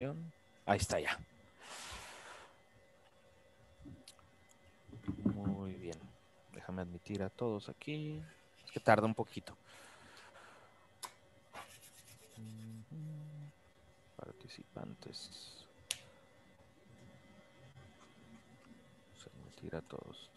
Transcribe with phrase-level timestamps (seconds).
[0.00, 1.18] Ahí está ya.
[5.24, 5.98] Muy bien.
[6.52, 8.22] Déjame admitir a todos aquí.
[8.64, 9.56] Es que tarda un poquito.
[14.16, 15.66] Participantes.
[19.26, 20.30] Admitir a todos.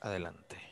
[0.00, 0.65] Adelante.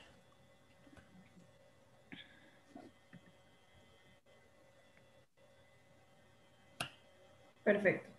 [7.64, 8.10] Perfecto.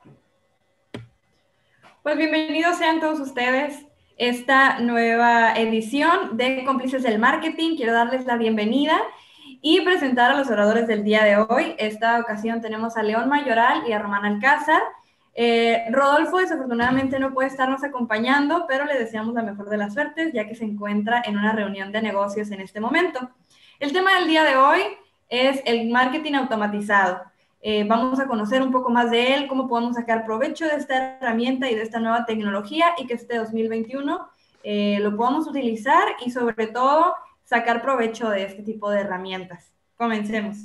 [2.01, 3.85] Pues bienvenidos sean todos ustedes
[4.17, 7.75] esta nueva edición de Cómplices del Marketing.
[7.75, 8.99] Quiero darles la bienvenida
[9.61, 11.75] y presentar a los oradores del día de hoy.
[11.77, 14.81] Esta ocasión tenemos a León Mayoral y a Román Alcázar.
[15.35, 20.33] Eh, Rodolfo desafortunadamente no puede estarnos acompañando, pero le deseamos la mejor de las suertes
[20.33, 23.29] ya que se encuentra en una reunión de negocios en este momento.
[23.79, 24.81] El tema del día de hoy
[25.29, 27.34] es el marketing automatizado.
[27.67, 31.17] Eh, vamos a conocer un poco más de él, cómo podemos sacar provecho de esta
[31.17, 34.29] herramienta y de esta nueva tecnología y que este 2021
[34.61, 39.71] eh, lo podamos utilizar y sobre todo sacar provecho de este tipo de herramientas.
[39.97, 40.57] Comencemos.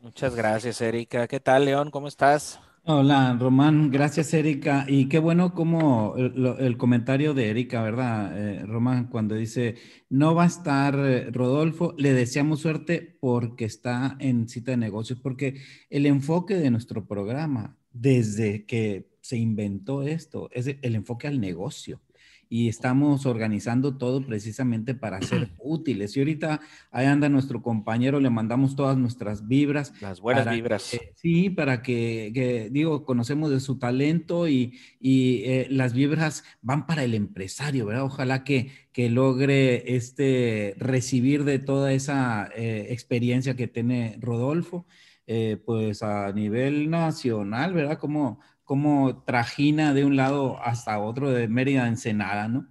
[0.00, 1.28] Muchas gracias, Erika.
[1.28, 1.92] ¿Qué tal, León?
[1.92, 2.58] ¿Cómo estás?
[2.90, 4.86] Hola, Román, gracias Erika.
[4.88, 9.08] Y qué bueno como el, comentario de Erika, ¿verdad, eh, Román?
[9.08, 9.74] Cuando dice,
[10.08, 15.20] no va a estar eh, Rodolfo, le deseamos suerte porque está en cita de negocios,
[15.20, 21.40] porque el enfoque de nuestro programa, desde que se inventó esto, es el enfoque al
[21.42, 22.00] negocio
[22.48, 26.16] y estamos organizando todo precisamente para ser útiles.
[26.16, 29.92] Y ahorita ahí anda nuestro compañero, le mandamos todas nuestras vibras.
[30.00, 30.98] Las buenas vibras.
[31.14, 37.04] sí, para que, digo, conocemos de su talento y, y eh, las vibras van para
[37.04, 38.04] el empresario, ¿verdad?
[38.04, 44.86] Ojalá que, que logre este, recibir de toda esa eh, experiencia que tiene Rodolfo.
[45.30, 47.98] Eh, pues a nivel nacional, ¿verdad?
[47.98, 52.68] Como cómo trajina de un lado hasta otro de Mérida a Ensenada, ¿no?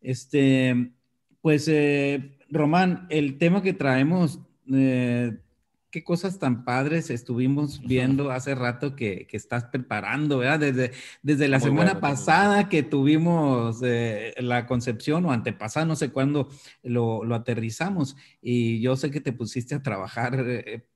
[0.00, 0.92] Este,
[1.40, 4.38] pues, eh, Román, el tema que traemos,
[4.72, 5.36] eh,
[5.90, 10.60] qué cosas tan padres estuvimos viendo hace rato que, estás preparando, ¿verdad?
[10.60, 10.92] Desde,
[11.24, 16.50] desde la semana pasada que tuvimos eh, la concepción o antepasada, no sé cuándo
[16.84, 20.44] lo, lo, aterrizamos, y yo sé que te pusiste a trabajar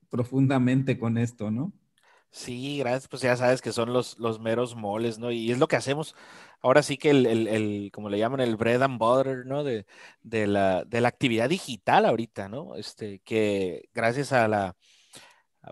[0.09, 1.73] profundamente con esto, ¿no?
[2.37, 5.31] Sí, gracias, pues ya sabes que son los, los meros moles, ¿no?
[5.31, 6.15] Y es lo que hacemos.
[6.61, 9.63] Ahora sí que el, el, como le llaman, el bread and butter, ¿no?
[9.63, 9.87] De,
[10.21, 12.75] de, la, de la actividad digital ahorita, ¿no?
[12.75, 14.75] Este, que gracias a la,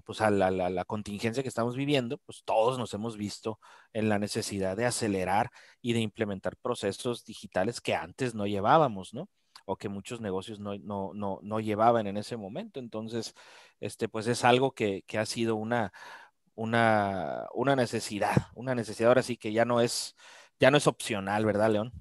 [0.05, 3.59] pues a la, la, contingencia que estamos viviendo, pues todos nos hemos visto
[3.93, 9.29] en la necesidad de acelerar y de implementar procesos digitales que antes no llevábamos, ¿no?
[9.65, 12.79] O que muchos negocios no, no, no, no llevaban en ese momento.
[12.79, 13.33] Entonces,
[13.79, 15.91] este, pues es algo que, que ha sido una,
[16.55, 20.15] una, una necesidad, una necesidad ahora sí que ya no es,
[20.59, 21.93] ya no es opcional, ¿verdad, León?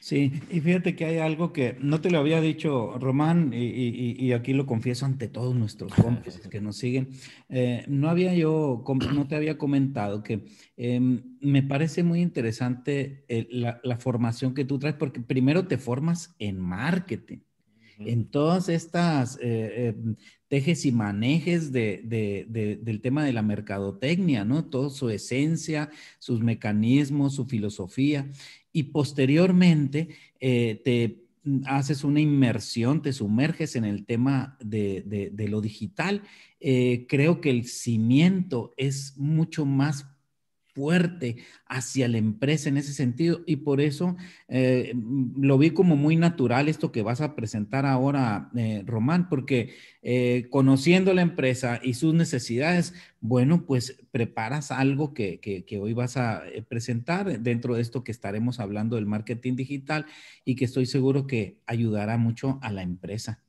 [0.00, 4.52] Sí, y fíjate que hay algo que no te lo había dicho Román, y, aquí
[4.52, 7.10] lo confieso ante todos nuestros cómplices que nos siguen.
[7.48, 13.80] Eh, no había yo, no te había comentado que em, me parece muy interesante la,
[13.82, 17.38] la, formación que tú traes, porque primero te formas en marketing
[17.98, 20.16] en todas estas eh, em,
[20.48, 24.64] tejes y manejes del tema de la mercadotecnia, ¿no?
[24.64, 28.30] Toda su esencia, sus mecanismos, su filosofía.
[28.72, 30.08] Y posteriormente
[30.40, 31.26] eh, te
[31.64, 36.22] haces una inmersión, te sumerges en el tema de, lo digital.
[36.60, 40.06] Eh, creo que el cimiento es mucho más
[40.76, 44.14] fuerte hacia la empresa en ese sentido y por eso
[44.46, 44.92] eh,
[45.40, 50.48] lo vi como muy natural esto que vas a presentar ahora, eh, Román, porque eh,
[50.50, 56.42] conociendo la empresa y sus necesidades, bueno, pues preparas algo que, que hoy vas a
[56.68, 60.04] presentar dentro de esto que estaremos hablando del marketing digital
[60.44, 63.45] y que estoy seguro que ayudará mucho a la empresa.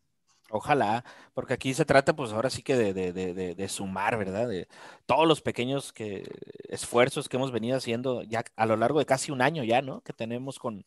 [0.50, 1.04] Ojalá,
[1.34, 4.48] porque aquí se trata pues ahora sí que de, sumar, ¿verdad?
[4.48, 4.68] De
[5.06, 6.24] todos los pequeños que,
[6.70, 10.02] esfuerzos que hemos venido haciendo ya a lo largo de casi un año ya, ¿no?
[10.02, 10.86] Que tenemos con,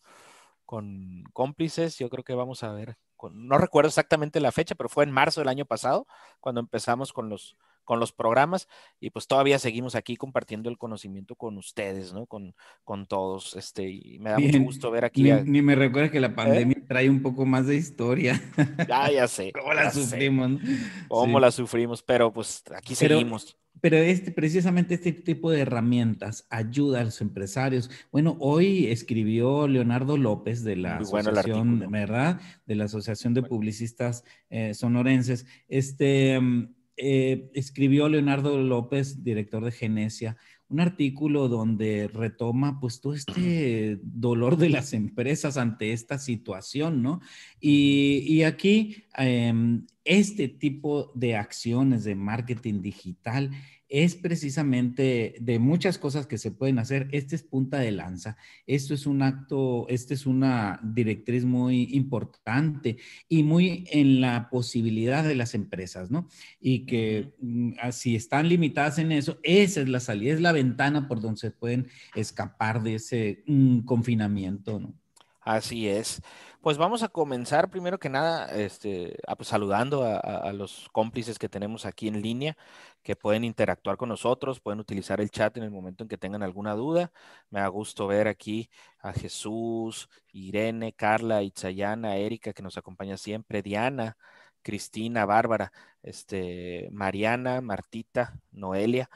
[0.64, 2.96] con cómplices, yo creo que vamos a ver,
[3.32, 6.06] no recuerdo exactamente la fecha, pero fue en marzo del año pasado
[6.40, 7.56] cuando empezamos con los,
[7.90, 8.68] con los programas
[9.00, 12.24] y pues todavía seguimos aquí compartiendo el conocimiento con ustedes, ¿no?
[12.26, 12.54] Con,
[12.84, 13.56] con todos.
[13.56, 15.24] Este, y me da mucho gusto ver aquí.
[15.24, 16.30] Ni, me recuerda que la ¿Eh?
[16.30, 18.40] pandemia trae un poco más de historia.
[18.88, 19.50] Ya, ya sé.
[19.60, 20.60] ¿Cómo la sufrimos?
[21.08, 22.00] ¿Cómo la sufrimos?
[22.04, 23.56] Pero pues aquí seguimos.
[23.80, 27.90] pero este, precisamente este tipo de herramientas ayuda a los empresarios.
[28.12, 32.40] Bueno, hoy escribió Leonardo López de la Asociación, ¿verdad?
[32.66, 35.46] De la Asociación de Publicistas eh, Sonorenses.
[35.66, 40.36] Este, mm, eh, escribió Leonardo López, director de Genesia,
[40.68, 47.20] un artículo donde retoma pues todo este dolor de las empresas ante esta situación, ¿no?
[47.58, 53.50] Y, aquí em, este tipo de acciones de marketing digital
[53.90, 57.08] es precisamente de muchas cosas que se pueden hacer.
[57.10, 58.36] Este es punta de lanza.
[58.66, 62.98] Esto es un acto, este es una directriz muy importante
[63.28, 66.28] y muy en la posibilidad de las empresas, ¿no?
[66.60, 71.08] Y que mm, si están limitadas en eso, esa es la salida, es la ventana
[71.08, 74.94] por donde se pueden escapar de ese mm, confinamiento, ¿no?
[75.40, 76.22] Así es.
[76.62, 81.86] Pues vamos a comenzar primero que nada este, pues, saludando a, los cómplices que tenemos
[81.86, 82.54] aquí en línea,
[83.02, 86.42] que pueden interactuar con nosotros, pueden utilizar el chat en el momento en que tengan
[86.42, 87.12] alguna duda.
[87.48, 88.68] Me da gusto ver aquí
[88.98, 94.18] a Jesús, Irene, Carla, Itzayana, Erika, que nos acompaña siempre, Diana,
[94.62, 95.72] Cristina, Bárbara,
[96.02, 99.08] este, Mariana, Martita, Noelia.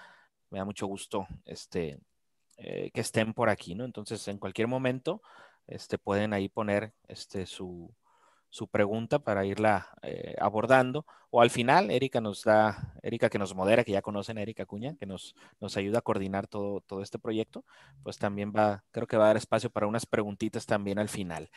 [0.49, 2.01] Me da mucho gusto este,
[2.57, 3.85] eh, que estén por aquí, ¿no?
[3.85, 5.21] Entonces, en cualquier momento
[5.67, 7.95] este, pueden ahí poner este, su,
[8.71, 11.07] pregunta para irla eh, abordando.
[11.31, 14.97] O al final, Erika nos da, Erika que nos modera, que ya conocen Erika Cuña,
[14.97, 17.65] que nos, nos ayuda a coordinar todo, todo este proyecto,
[18.05, 21.51] pues también va, creo que va a dar espacio para unas preguntitas también al final.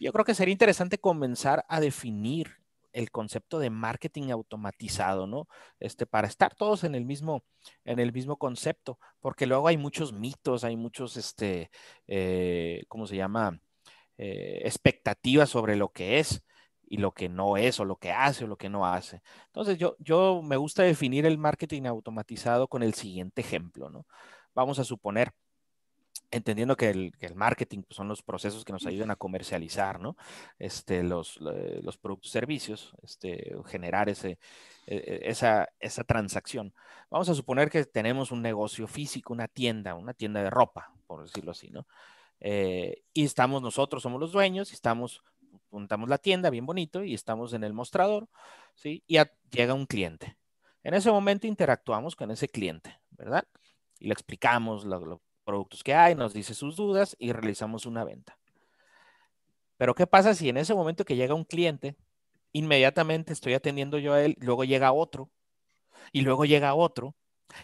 [0.00, 2.56] Yo creo que sería interesante comenzar a definir
[2.92, 5.48] el concepto de marketing automatizado, ¿no?
[5.80, 7.44] Este, para estar todos en el mismo,
[7.84, 11.70] en el mismo concepto, porque luego hay muchos mitos, hay muchos, este,
[12.06, 13.60] eh, ¿cómo se llama?
[14.18, 16.44] Eh, expectativas sobre lo que es
[16.86, 19.22] y lo que no es, o lo que hace o lo que no hace.
[19.46, 24.06] Entonces, yo, yo me gusta definir el marketing automatizado con el siguiente ejemplo, ¿no?
[24.54, 25.32] Vamos a suponer
[26.30, 30.16] entendiendo que el, marketing pues, son los procesos que nos ayudan a comercializar, ¿no?
[30.58, 34.38] Este, los, los productos y servicios, este, generar ese,
[34.86, 36.74] e, e, esa, esa transacción.
[37.10, 41.22] Vamos a suponer que tenemos un negocio físico, una tienda, una tienda de ropa, por
[41.22, 41.86] decirlo así, ¿no?
[42.40, 45.22] Eh, y estamos nosotros, somos los dueños, y estamos,
[45.70, 48.28] montamos la tienda bien bonito y estamos en el mostrador,
[48.74, 49.02] ¿sí?
[49.06, 49.18] Y
[49.50, 50.36] llega un cliente.
[50.82, 53.44] En ese momento interactuamos con ese cliente, ¿verdad?
[53.98, 58.04] Y le explicamos lo, lo productos que hay, nos dice sus dudas y realizamos una
[58.04, 58.38] venta.
[59.78, 61.96] Pero ¿qué pasa si en ese momento que llega un cliente,
[62.52, 65.30] inmediatamente estoy atendiendo yo a él, luego llega otro,
[66.12, 67.16] y luego llega otro,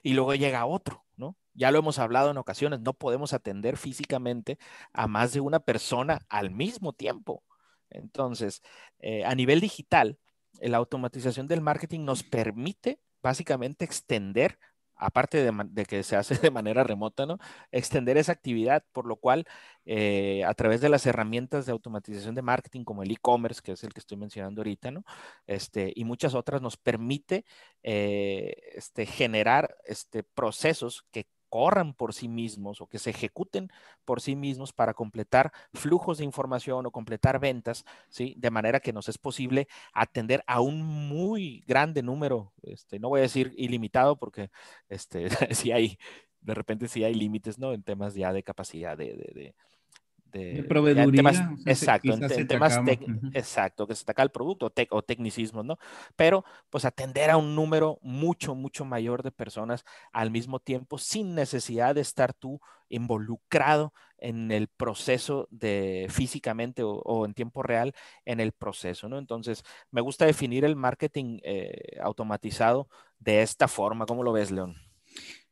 [0.02, 1.36] y luego llega otro, ¿no?
[1.52, 4.58] Ya lo hemos hablado en ocasiones, no podemos atender físicamente
[4.94, 7.44] a más de una persona al mismo tiempo.
[7.90, 8.62] Entonces,
[8.98, 10.18] eh, a nivel digital,
[10.58, 14.58] la automatización del marketing nos permite básicamente extender
[14.96, 17.38] aparte de, que se hace de manera remota, ¿no?
[17.72, 19.46] Extender esa actividad, por lo cual
[19.86, 23.84] eh, a través de las herramientas de automatización de marketing como el e-commerce, que es
[23.84, 25.04] el que estoy mencionando ahorita, ¿no?
[25.46, 27.44] Este, y muchas otras nos permite
[27.82, 33.70] eh, este, generar este, procesos que corran por sí mismos o que se ejecuten
[34.04, 38.34] por sí mismos para completar flujos de información o completar ventas, ¿sí?
[38.38, 43.20] De manera que nos es posible atender a un muy grande número, este, no voy
[43.20, 44.50] a decir ilimitado porque
[44.88, 45.96] este, sí hay,
[46.40, 47.72] de repente sí hay límites, ¿no?
[47.72, 49.54] En temas ya de capacidad de de,
[50.68, 51.54] proveeduría.
[51.66, 52.80] exacto, en, temas
[53.32, 55.78] exacto, que se ataca el producto o tecnicismos, ¿no?
[56.16, 61.34] Pero pues atender a un número mucho, mucho mayor de personas al mismo tiempo sin
[61.34, 68.40] necesidad de estar tú involucrado en el proceso de físicamente o, en tiempo real en
[68.40, 69.18] el proceso, ¿no?
[69.18, 72.88] Entonces, me gusta definir el marketing eh, automatizado
[73.18, 74.06] de esta forma.
[74.06, 74.76] ¿Cómo lo ves, León?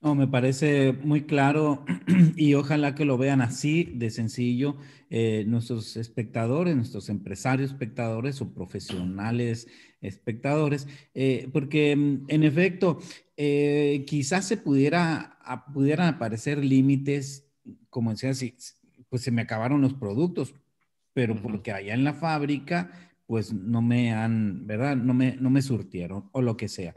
[0.00, 1.84] No, me parece muy claro
[2.36, 4.76] y ojalá que lo vean así de sencillo
[5.10, 9.68] eh, nuestros espectadores, nuestros empresarios espectadores o profesionales
[10.00, 12.98] espectadores, eh, porque mm, en efecto
[13.36, 15.38] eh, quizás se pudiera,
[15.72, 17.46] pudieran aparecer límites,
[17.88, 18.56] como decía, si,
[19.08, 20.54] pues se me acabaron los productos,
[21.12, 24.94] pero porque allá en la fábrica pues no me han, ¿verdad?
[24.94, 26.94] No me, no me surtieron o lo que sea.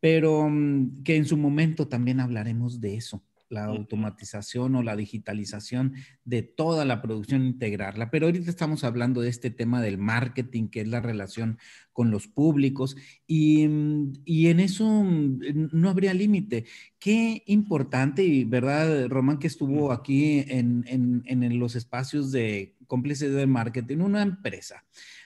[0.00, 5.92] Pero mm, que en su momento también hablaremos de eso, la automatización o la digitalización
[6.24, 8.10] de toda la producción, integrarla.
[8.10, 11.58] Pero ahorita estamos hablando de este tema del marketing, que es la relación
[11.92, 16.64] con los públicos, y, mm, y en eso mm, no habría límite.
[16.98, 23.34] Qué importante, y verdad, Román, que estuvo aquí en, en, en los espacios de cómplices
[23.34, 24.82] de marketing, una empresa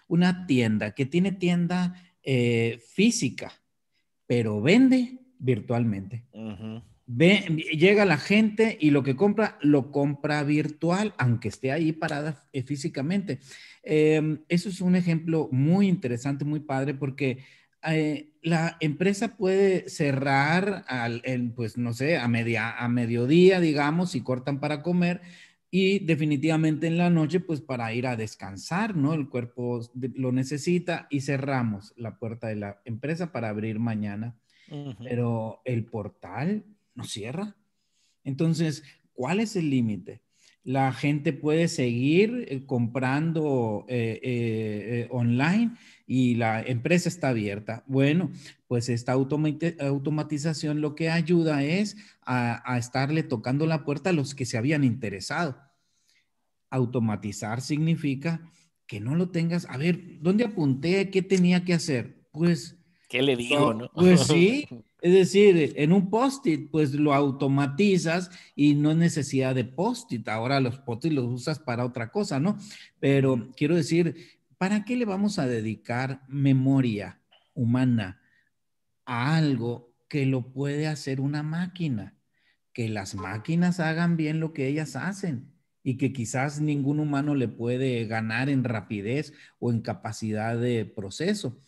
[0.09, 3.53] una tienda que tiene tienda eh, física,
[4.27, 6.25] pero vende virtualmente.
[7.07, 12.47] Ve, llega la gente y lo que compra, lo compra virtual, aunque esté ahí parada
[12.53, 13.38] eh, físicamente.
[13.83, 17.38] Em, eso es un ejemplo muy interesante, muy padre, porque
[17.88, 21.23] eh, la empresa puede cerrar, al,
[21.55, 25.23] pues no sé, a, media, a mediodía, digamos, si cortan para comer,
[25.71, 29.13] y definitivamente en la noche, pues para ir a descansar, ¿no?
[29.13, 29.81] El cuerpo
[30.15, 34.37] lo necesita y cerramos la puerta de la empresa para abrir mañana.
[34.99, 37.57] Pero el portal no cierra.
[38.25, 38.83] Entonces,
[39.15, 40.23] ¿cuál es el límite?
[40.65, 47.85] La gente puede seguir eh, comprando eh, eh, online y la empresa está abierta.
[47.87, 48.31] Bueno,
[48.67, 54.45] pues esta automatización lo que ayuda es a, estarle tocando la puerta a los que
[54.45, 55.59] se habían interesado.
[56.71, 58.43] Automatizar significa
[58.87, 59.67] que no lo tengas.
[59.71, 61.11] A ver, ¿dónde apunté?
[61.11, 62.27] ¿Qué tenía que hacer?
[62.33, 62.77] Pues...
[63.09, 63.91] ¿Qué le digo, no?
[63.95, 64.67] Pues sí,
[65.00, 70.28] Es decir, en un post-it, pues lo automatizas y no es necesidad de post-it.
[70.28, 72.59] Ahora los post-it los usas para otra cosa, ¿no?
[72.99, 74.17] Pero quiero decir,
[74.59, 77.21] ¿para qué le vamos a dedicar memoria
[77.55, 78.21] humana
[79.05, 82.17] a algo que lo puede hacer una máquina?
[82.73, 85.52] Que las máquinas hagan bien lo que ellas hacen
[85.85, 91.61] y que quizás ningún humano le puede ganar en rapidez o en capacidad de proceso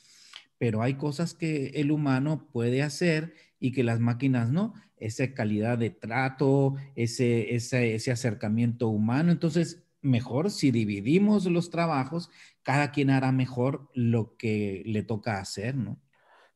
[0.60, 4.74] pero hay cosas que el humano puede hacer y que las máquinas no.
[4.98, 9.32] Esa calidad de trato, ese, ese, acercamiento humano.
[9.32, 12.28] Entonces, mejor si dividimos los trabajos,
[12.62, 15.98] cada quien hará mejor lo que le toca hacer, ¿no?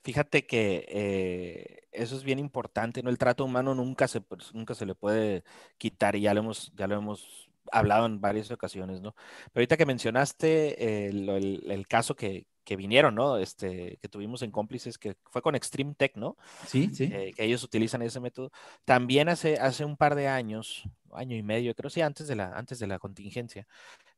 [0.02, 3.08] Fíjate que eh, eso es bien importante, ¿no?
[3.08, 5.44] El trato humano nunca se, pues, nunca se le puede
[5.78, 9.14] quitar y ya lo hemos, ya lo hemos hablado en varias ocasiones, ¿no?
[9.52, 13.38] Pero ahorita que mencionaste el, caso que, que vinieron, ¿no?
[13.38, 16.36] Este, que tuvimos en cómplices, que fue con Extreme Tech, ¿no?
[16.66, 17.04] Sí, sí.
[17.12, 18.50] Eh, que ellos utilizan ese método.
[18.84, 22.52] También hace, hace un par de años, año y medio, creo, sí, antes de la,
[22.56, 23.66] antes de la contingencia,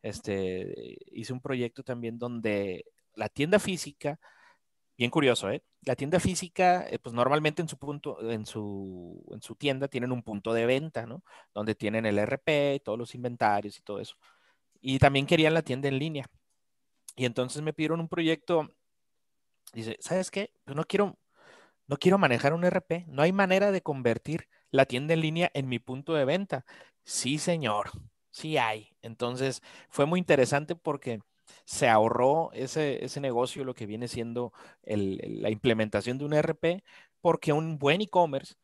[0.02, 4.18] este, hice un proyecto también donde la tienda física,
[4.96, 5.62] bien curioso, ¿eh?
[5.82, 10.12] La tienda física, eh, pues normalmente en su punto, en su, en su tienda tienen
[10.12, 11.22] un punto de venta, ¿no?
[11.54, 14.16] Donde tienen el RP, todos los inventarios y todo eso.
[14.80, 16.26] Y también querían la tienda en línea.
[17.16, 18.70] Y entonces me pidieron un proyecto.
[19.72, 20.52] Dice, ¿sabes qué?
[20.64, 21.18] Pues no quiero,
[21.86, 23.06] no quiero manejar un RP.
[23.08, 26.64] No hay manera de convertir la tienda en línea en mi punto de venta.
[27.04, 27.90] Sí, señor.
[28.30, 28.90] Sí hay.
[29.02, 31.20] Entonces fue muy interesante porque
[31.64, 36.84] se ahorró ese, ese negocio, lo que viene siendo la implementación de un RP,
[37.20, 38.56] porque un buen e-commerce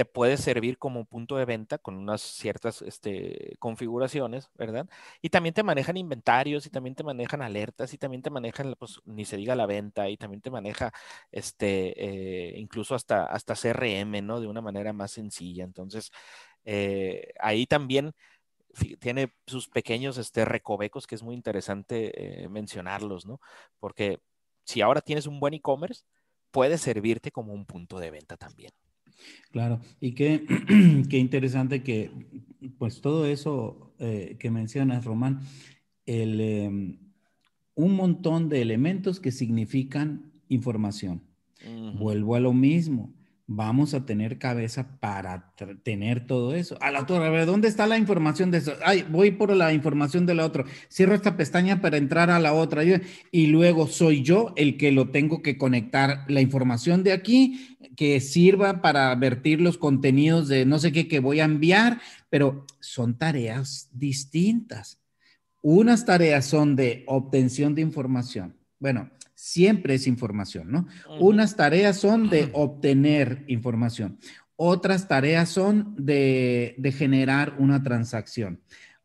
[0.00, 4.88] te puede servir como punto de venta con unas ciertas este, configuraciones, ¿verdad?
[5.20, 9.02] Y también te manejan inventarios y también te manejan alertas y también te manejan, pues,
[9.04, 10.90] ni se diga la venta y también te maneja,
[11.32, 14.40] este, eh, incluso hasta, hasta CRM, ¿no?
[14.40, 15.64] De una manera más sencilla.
[15.64, 16.10] Entonces,
[16.64, 18.14] eh, ahí también
[19.00, 23.38] tiene sus pequeños este, recovecos que es muy interesante eh, mencionarlos, ¿no?
[23.78, 24.18] Porque
[24.64, 26.04] si ahora tienes un buen e-commerce,
[26.50, 28.72] puede servirte como un punto de venta también.
[29.52, 30.44] Claro, y qué,
[31.08, 32.10] qué interesante que,
[32.78, 35.40] pues todo eso eh, que mencionas, Román,
[36.06, 36.98] el, em,
[37.74, 41.22] un montón de elementos que significan información.
[41.98, 43.12] Vuelvo a lo mismo
[43.52, 45.52] vamos a tener cabeza para
[45.82, 46.78] tener todo eso.
[46.80, 48.74] A la otra, a ver, ¿dónde está la información de eso?
[48.84, 50.64] Ay, voy por la información de la otra.
[50.88, 52.84] Cierro esta pestaña para entrar a la otra.
[53.32, 58.20] Y luego soy yo el que lo tengo que conectar la información de aquí que
[58.20, 63.18] sirva para vertir los contenidos de no sé qué que voy a enviar, pero son
[63.18, 65.00] tareas distintas.
[65.60, 68.54] Unas tareas son de obtención de información.
[68.78, 70.86] Bueno, siempre es información, ¿no?
[71.18, 74.18] Unas tareas son de obtener información,
[74.54, 78.60] otras tareas son de, generar una transacción.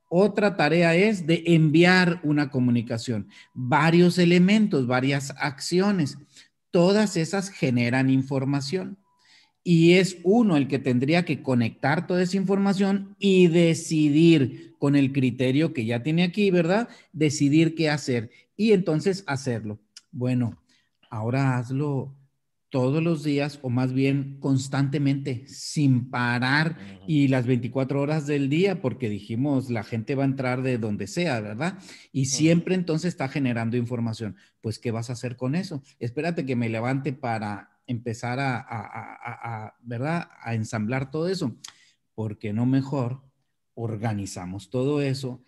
[0.10, 3.30] Otra tarea es de enviar una comunicación.
[3.54, 6.18] Varios elementos, varias acciones.
[6.70, 8.98] Todas esas generan información.
[9.64, 15.14] Y es uno el que tendría que conectar toda esa información y decidir con el
[15.14, 16.90] criterio que ya tiene aquí, ¿verdad?
[17.14, 19.80] Decidir qué hacer y entonces hacerlo.
[20.16, 20.58] Bueno,
[21.10, 22.16] ahora hazlo
[22.70, 28.82] todos los días o más bien constantemente, sin parar y las 24 horas del día,
[28.82, 31.80] porque dijimos, la gente va a entrar de donde sea, ¿verdad?
[32.14, 34.38] Y siempre entonces está generando información.
[34.62, 35.84] Pues, ¿qué vas a hacer con eso?
[36.00, 40.30] Espérate que me levante para empezar a, a ¿verdad?
[40.42, 41.58] A ensamblar todo eso.
[42.14, 43.22] porque no mejor
[43.74, 45.44] organizamos todo eso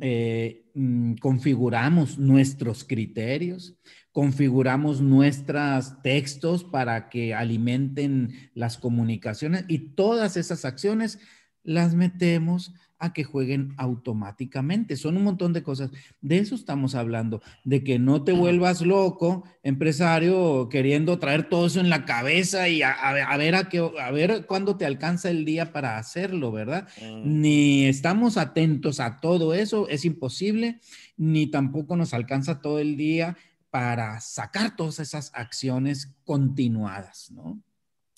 [0.00, 3.76] eh, mm, configuramos nuestros criterios,
[4.10, 11.18] configuramos nuestros textos para que alimenten las comunicaciones y todas esas acciones
[11.62, 14.96] las metemos a que jueguen automáticamente.
[14.96, 15.90] Son un montón de cosas.
[16.20, 21.80] De eso estamos hablando, de que no te vuelvas loco, empresario, queriendo traer todo eso
[21.80, 25.72] en la cabeza y a, ver a, qué, a ver cuándo te alcanza el día
[25.72, 26.86] para hacerlo, ¿verdad?
[27.02, 27.40] Mm.
[27.40, 30.78] Ni estamos atentos a todo eso, es imposible,
[31.16, 33.36] ni tampoco nos alcanza todo el día
[33.70, 37.60] para sacar todas esas acciones continuadas, ¿no?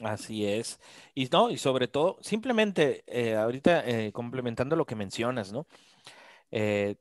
[0.01, 0.81] Así es.
[1.15, 5.67] Y no, y sobre todo, simplemente eh, ahorita eh, complementando lo que mencionas, ¿no?
[6.51, 6.97] Eh,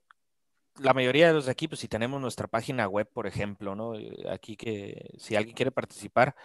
[0.79, 3.93] la mayoría de los de aquí, pues si tenemos nuestra página web, por ejemplo, ¿no?
[4.31, 6.35] Aquí que si alguien quiere participar,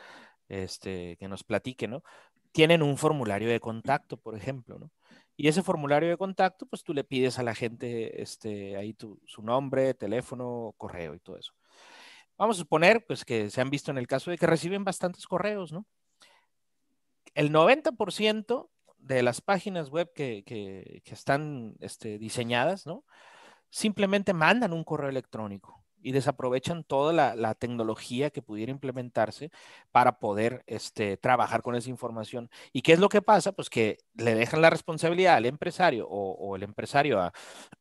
[0.48, 2.02] este, que nos platique, ¿no?
[2.52, 4.90] Tienen un formulario de contacto, por ejemplo, ¿no?
[5.36, 9.42] Y ese formulario de contacto, pues tú le pides a la gente, este, ahí su
[9.42, 11.52] nombre, teléfono, correo y todo eso.
[12.38, 15.26] Vamos a suponer, pues que se han visto en el caso de que reciben bastantes
[15.26, 15.86] correos, ¿no?
[17.38, 18.68] El 90%
[18.98, 23.04] de las páginas web que, están este, diseñadas, ¿no?
[23.70, 29.52] Simplemente mandan un correo electrónico y desaprovechan toda la, tecnología que pudiera implementarse
[29.92, 32.50] para poder este, trabajar con esa información.
[32.72, 33.52] ¿Y qué es lo que pasa?
[33.52, 37.32] Pues que le dejan la responsabilidad al empresario o, el empresario a,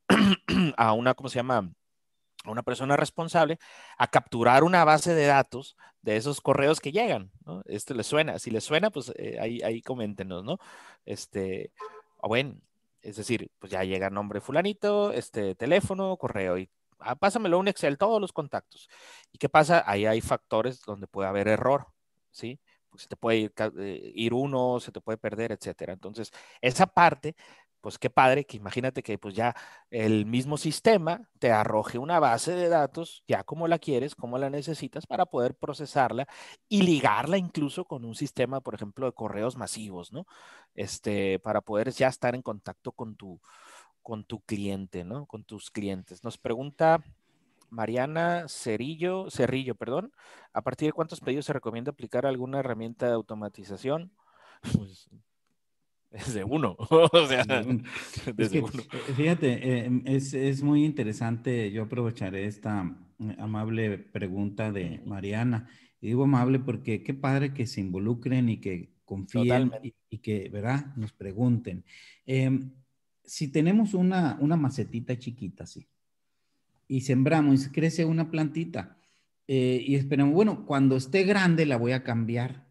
[0.78, 1.72] a, una, ¿cómo se llama?
[2.48, 3.60] A una persona responsable
[3.98, 7.32] a capturar una base de datos de esos correos que llegan.
[7.66, 10.58] Esto les suena, si les suena, pues eh, ahí, ahí coméntenos, ¿no?
[11.06, 11.72] Este,
[12.22, 12.56] bueno,
[13.01, 17.98] es decir, pues ya llega nombre fulanito, este, teléfono, correo, y ah, pásamelo un Excel,
[17.98, 18.89] todos los contactos.
[19.32, 19.84] ¿Y qué pasa?
[19.86, 21.88] Ahí hay factores donde puede haber error,
[22.32, 22.60] ¿sí?
[22.89, 25.94] Pues se te puede ir, eh, ir uno, se te puede perder, etcétera.
[25.94, 27.36] Entonces, esa parte
[27.81, 29.55] pues qué padre que imagínate que pues ya
[29.91, 34.50] el mismo sistema te arroje una base de datos ya como la quieres, como la
[34.50, 36.27] necesitas para poder procesarla
[36.69, 40.25] y ligarla incluso con un sistema, por ejemplo, de correos masivos, ¿no?
[40.75, 43.39] Este, para poder ya estar en contacto con tu,
[44.01, 45.25] con tu cliente, ¿no?
[45.25, 46.24] Con tus clientes.
[46.24, 47.03] Nos pregunta
[47.69, 50.12] Mariana Cerillo, Cerrillo, perdón,
[50.53, 54.12] ¿a partir de cuántos pedidos se recomienda aplicar alguna herramienta de automatización?
[54.77, 55.07] Pues
[56.25, 56.75] desde uno.
[56.90, 57.46] o sea,
[58.36, 58.72] desde uno.
[59.08, 61.72] Eh, fíjate, eh, es, muy interesante.
[61.72, 65.70] Yo aprovecharé esta eh, amable pregunta de Mariana.
[66.01, 69.72] Y digo amable porque qué padre que se involucren y que confíen
[70.10, 70.96] y, que, ¿verdad?
[70.96, 71.84] Nos pregunten.
[72.25, 72.72] Em,
[73.24, 75.88] si tenemos una, una macetita chiquita, sí,
[76.88, 78.98] y sembramos y crece una plantita,
[79.50, 82.68] y esperamos, bueno, cuando esté grande la voy a cambiar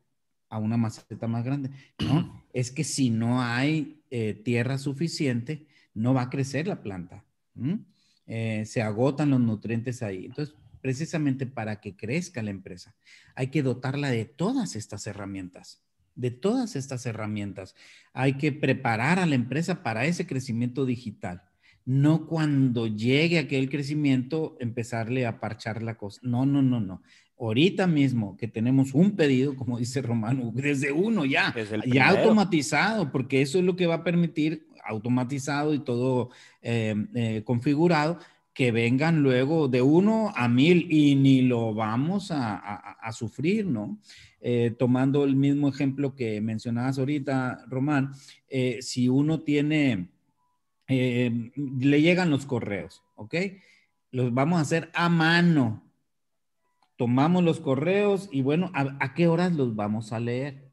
[0.48, 2.44] a una maceta más grande, ¿no?
[2.56, 7.22] es que si no hay eh, tierra suficiente, no va a crecer la planta.
[8.26, 10.24] Eh, se agotan los nutrientes ahí.
[10.24, 12.94] Entonces, precisamente para que crezca la empresa,
[13.34, 15.82] hay que dotarla de todas estas herramientas,
[16.14, 17.74] de todas estas herramientas.
[18.14, 21.42] Hay que preparar a la empresa para ese crecimiento digital.
[21.84, 26.22] No cuando llegue aquel crecimiento empezarle a parchar la cosa.
[26.22, 27.02] No, no, no, no
[27.38, 31.54] ahorita mismo que tenemos un pedido, como dice Romano, desde uno ya,
[31.86, 36.30] ya automatizado, porque eso es lo que va a permitir, automatizado y todo
[36.62, 38.18] eh, eh, configurado,
[38.54, 43.98] que vengan luego de uno a mil y ni lo vamos a, sufrir, ¿no?
[44.40, 48.12] Eh, tomando el mismo ejemplo que mencionabas ahorita, Román,
[48.80, 50.08] si uno tiene,
[50.88, 53.34] le llegan los correos, ¿ok?
[54.10, 55.85] Los vamos a hacer a mano,
[56.96, 60.72] tomamos los correos y bueno, ¿a, qué horas los vamos a leer?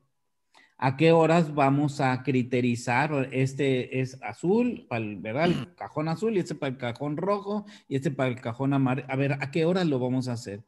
[0.77, 3.29] ¿A qué horas vamos a criterizar?
[3.31, 5.45] Este es azul, para el, ¿verdad?
[5.45, 9.07] el cajón azul y este para el cajón rojo y este para el cajón amarillo.
[9.09, 10.63] A ver, ¿a qué horas lo vamos a hacer?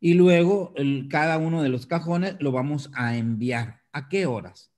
[0.00, 0.74] Y luego
[1.10, 3.82] cada uno de los cajones lo vamos a enviar.
[3.92, 4.70] ¿A qué horas?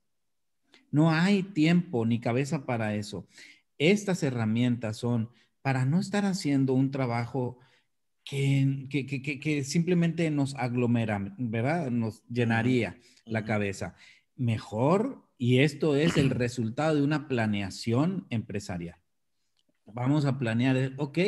[0.89, 3.27] No hay tiempo ni cabeza para eso.
[3.77, 5.29] Estas herramientas son
[5.61, 7.59] para no estar haciendo un trabajo
[8.31, 11.91] que, simplemente nos aglomera, ¿verdad?
[11.91, 13.95] Nos llenaría la cabeza.
[14.37, 18.97] Mejor, y esto es el resultado de una planeación empresarial.
[19.85, 21.19] Vamos a planear, eh, ok,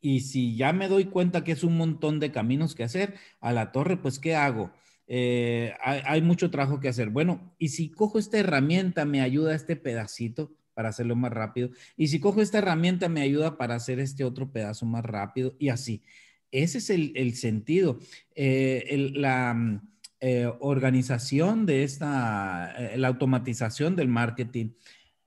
[0.00, 3.52] y si ya me doy cuenta que es un montón de caminos que hacer, a
[3.52, 4.72] la torre, pues, ¿qué hago?
[5.06, 7.10] Eh, hay, hay, mucho trabajo que hacer.
[7.10, 11.70] Bueno, y si cojo esta herramienta, me ayuda este pedacito para hacerlo más rápido.
[11.96, 15.68] Y si cojo esta herramienta, me ayuda para hacer este otro pedazo más rápido y
[15.68, 16.02] así.
[16.50, 17.98] Ese es el, sentido.
[18.34, 19.88] Eh, la mm,
[20.20, 24.70] eh, organización de esta, eh, la automatización del marketing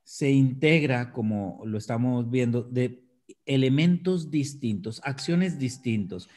[0.04, 3.04] se integra, como lo estamos viendo, de
[3.46, 6.30] elementos distintos, acciones distintos.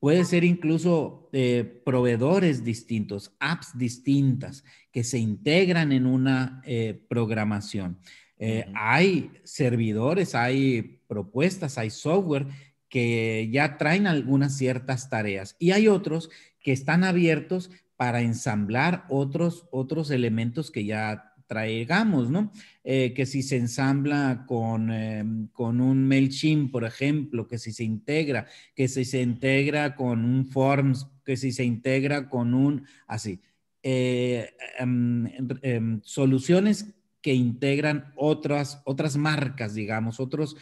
[0.00, 7.98] Puede ser incluso eh, proveedores distintos, apps distintas que se integran en una eh, programación.
[8.38, 12.46] Eh, hay servidores, hay propuestas, hay software
[12.88, 19.66] que ya traen algunas ciertas tareas y hay otros que están abiertos para ensamblar otros,
[19.70, 22.52] otros elementos que ya traigamos, ¿no?
[22.84, 27.84] Eh, que si se ensambla con, em, con, un MailChimp, por ejemplo, que si se
[27.84, 28.46] integra,
[28.76, 33.40] que si se integra con un Forms, que si se integra con un, así,
[33.82, 35.26] eh, em,
[35.62, 36.94] em, soluciones
[37.28, 40.56] que integran otras, otras marcas, digamos, otras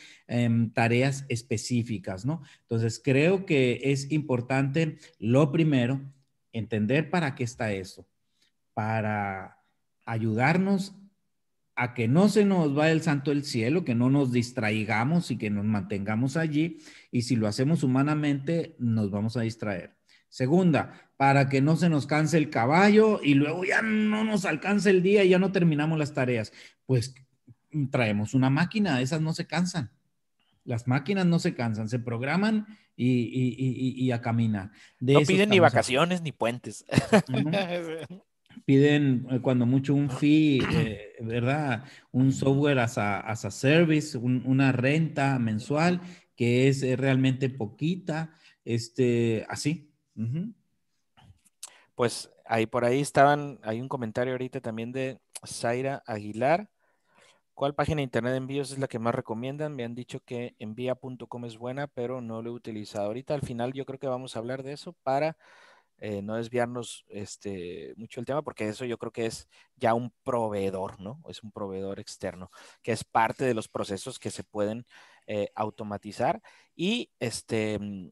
[0.74, 2.42] tareas específicas, ¿no?
[2.62, 6.00] Entonces, creo que es importante, lo primero,
[6.52, 8.04] entender para qué está eso,
[8.74, 9.62] para
[10.06, 10.96] ayudarnos
[11.76, 15.38] a que no se nos vaya el santo del cielo, que no nos distraigamos y
[15.38, 16.78] que nos mantengamos allí.
[17.12, 19.95] Y si lo hacemos humanamente, nos vamos a distraer.
[20.28, 24.90] Segunda, para que no se nos canse el caballo y luego ya no nos alcance
[24.90, 26.52] el día y ya no terminamos las tareas.
[26.84, 27.14] Pues
[27.90, 29.90] traemos una máquina, esas no se cansan.
[30.64, 34.72] Las máquinas no se cansan, se programan y, a caminar.
[35.00, 36.84] no piden ni vacaciones ni puentes.
[38.64, 41.84] piden eh, cuando mucho un fee, eh, ¿verdad?
[42.10, 46.00] Un software as a, service, una renta mensual
[46.34, 48.30] que es eh, realmente poquita,
[48.64, 49.92] este, así.
[51.94, 56.68] Pues ahí por ahí estaban, hay un comentario ahorita también de Zaira Aguilar.
[57.54, 59.74] ¿Cuál página de internet de envíos es la que más recomiendan?
[59.74, 63.06] Me han dicho que envía.com es buena, pero no lo he utilizado.
[63.06, 65.38] Ahorita al final yo creo que vamos a hablar de eso para
[65.98, 70.12] eh, no desviarnos este, mucho el tema, porque eso yo creo que es ya un
[70.22, 71.22] proveedor, ¿no?
[71.28, 72.50] Es un proveedor externo,
[72.82, 74.84] que es parte de los procesos que se pueden
[75.26, 76.42] eh, automatizar.
[76.74, 78.10] Y este, mm,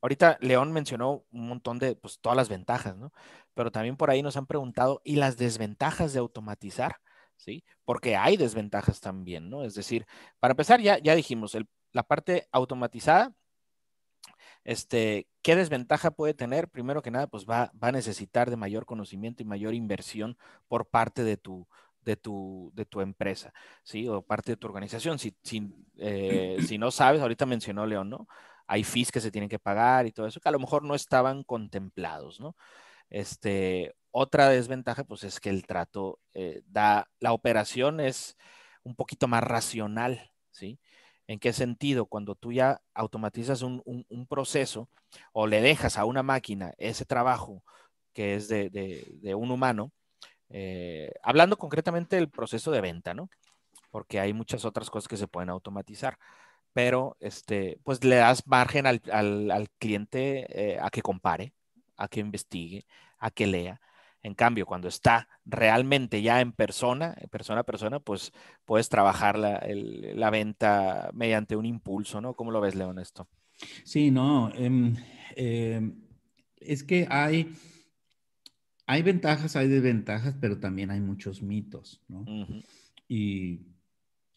[0.00, 3.12] ahorita León mencionó un montón de, pues todas las ventajas, ¿no?
[3.54, 6.96] Pero también por ahí nos han preguntado, ¿y las desventajas de automatizar?
[7.36, 7.64] ¿Sí?
[7.84, 9.64] Porque hay desventajas también, ¿no?
[9.64, 10.06] Es decir,
[10.40, 11.56] para empezar, ya, ya dijimos,
[11.92, 13.32] la parte automatizada
[14.64, 16.68] este, ¿Qué desventaja puede tener?
[16.68, 20.36] Primero que nada, pues va, va a necesitar de mayor conocimiento y mayor inversión
[20.68, 21.66] por parte de tu,
[22.02, 24.08] de tu, de tu empresa, ¿sí?
[24.08, 25.18] O parte de tu organización.
[25.18, 28.28] Si, si, eh, si no sabes, ahorita mencionó León, ¿no?
[28.66, 30.94] Hay fees que se tienen que pagar y todo eso, que a lo mejor no
[30.94, 32.56] estaban contemplados, ¿no?
[33.10, 38.36] Este, otra desventaja, pues es que el trato eh, da, la operación es
[38.82, 40.78] un poquito más racional, ¿sí?
[41.26, 42.06] ¿En qué sentido?
[42.06, 44.88] Cuando tú ya automatizas un, proceso
[45.32, 47.62] o le dejas a una máquina ese trabajo
[48.12, 49.92] que es de, un humano,
[50.50, 53.30] eh, hablando concretamente del proceso de venta, ¿no?
[53.90, 56.18] Porque hay muchas otras cosas que se pueden automatizar,
[56.72, 59.00] pero este, pues le das margen al,
[59.78, 61.54] cliente eh, a que compare,
[61.96, 62.84] a que investigue,
[63.18, 63.80] a que lea.
[64.22, 68.32] En cambio, cuando está realmente ya en persona, persona a persona, pues
[68.64, 72.34] puedes trabajar la, venta mediante un impulso, ¿no?
[72.34, 73.28] ¿Cómo lo ves, León, esto?
[73.84, 74.94] Sí, no, em,
[76.56, 77.50] es que hay,
[78.90, 82.24] hay ventajas, hay desventajas, pero también hay muchos mitos, ¿no?
[83.08, 83.60] Y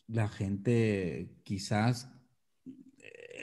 [0.08, 2.14] la gente quizás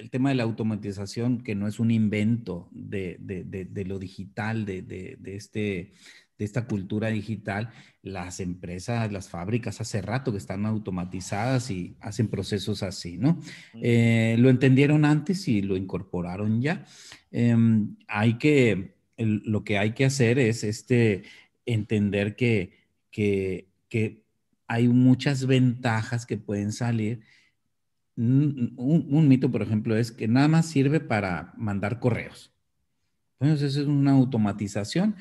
[0.00, 3.18] el tema de la automatización, que no es un invento de,
[3.86, 5.92] lo digital, de, este,
[6.38, 7.70] de esta cultura digital,
[8.02, 13.40] las empresas, las fábricas hace rato que están automatizadas y hacen procesos así, ¿no?
[13.74, 16.84] Eh, lo entendieron antes y lo incorporaron ya.
[17.30, 21.22] Em, hay que, lo que hay que hacer es este,
[21.66, 22.72] entender que,
[23.10, 23.68] que,
[24.66, 27.22] hay muchas ventajas que pueden salir.
[28.16, 32.52] Un, un, mito, por ejemplo, es que nada más sirve para mandar correos.
[33.40, 35.16] Entonces, eso es una automatización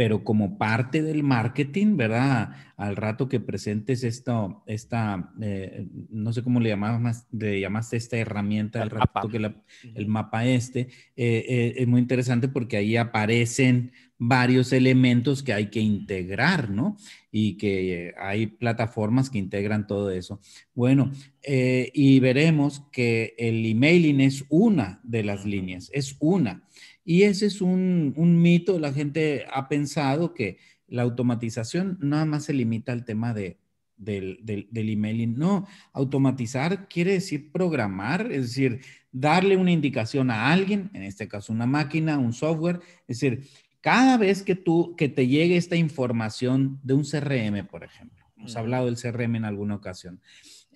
[0.00, 2.56] pero como parte del marketing, ¿verdad?
[2.78, 8.16] Al rato que presentes esto, esta, eh, no sé cómo le, llamabas, le llamaste esta
[8.16, 9.52] herramienta, el, rato que
[9.94, 15.66] el mapa este, eh, eh, es muy interesante porque ahí aparecen varios elementos que hay
[15.66, 16.96] que integrar, ¿no?
[17.30, 20.40] Y que hay plataformas que integran todo eso.
[20.74, 21.12] Bueno,
[21.46, 26.62] y veremos que el emailing es una de las líneas, es una.
[27.10, 32.52] Y ese es un, mito, la gente ha pensado que la automatización nada más se
[32.52, 33.58] limita al tema de,
[33.96, 35.36] del, del, emailing.
[35.36, 41.52] No, automatizar quiere decir programar, es decir, darle una indicación a alguien, en este caso
[41.52, 43.42] una máquina, un software, es decir,
[43.80, 48.54] cada vez que tú, que te llegue esta información de un CRM, por ejemplo, hemos
[48.54, 50.20] hablado del CRM en alguna ocasión,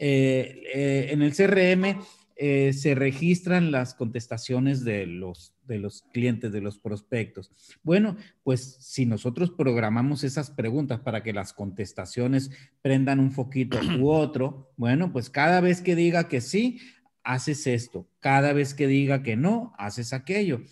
[0.01, 2.03] eh, eh, en el CRM
[2.37, 7.53] eh, se registran las contestaciones de los, de los clientes, de los prospectos.
[7.83, 12.51] Bueno, pues si nosotros programamos esas preguntas para que las contestaciones
[12.83, 16.81] prendan un foquito u otro, bueno, pues cada vez que diga que sí,
[17.25, 18.07] haces esto.
[18.21, 20.63] Cada vez que diga que no, haces aquello.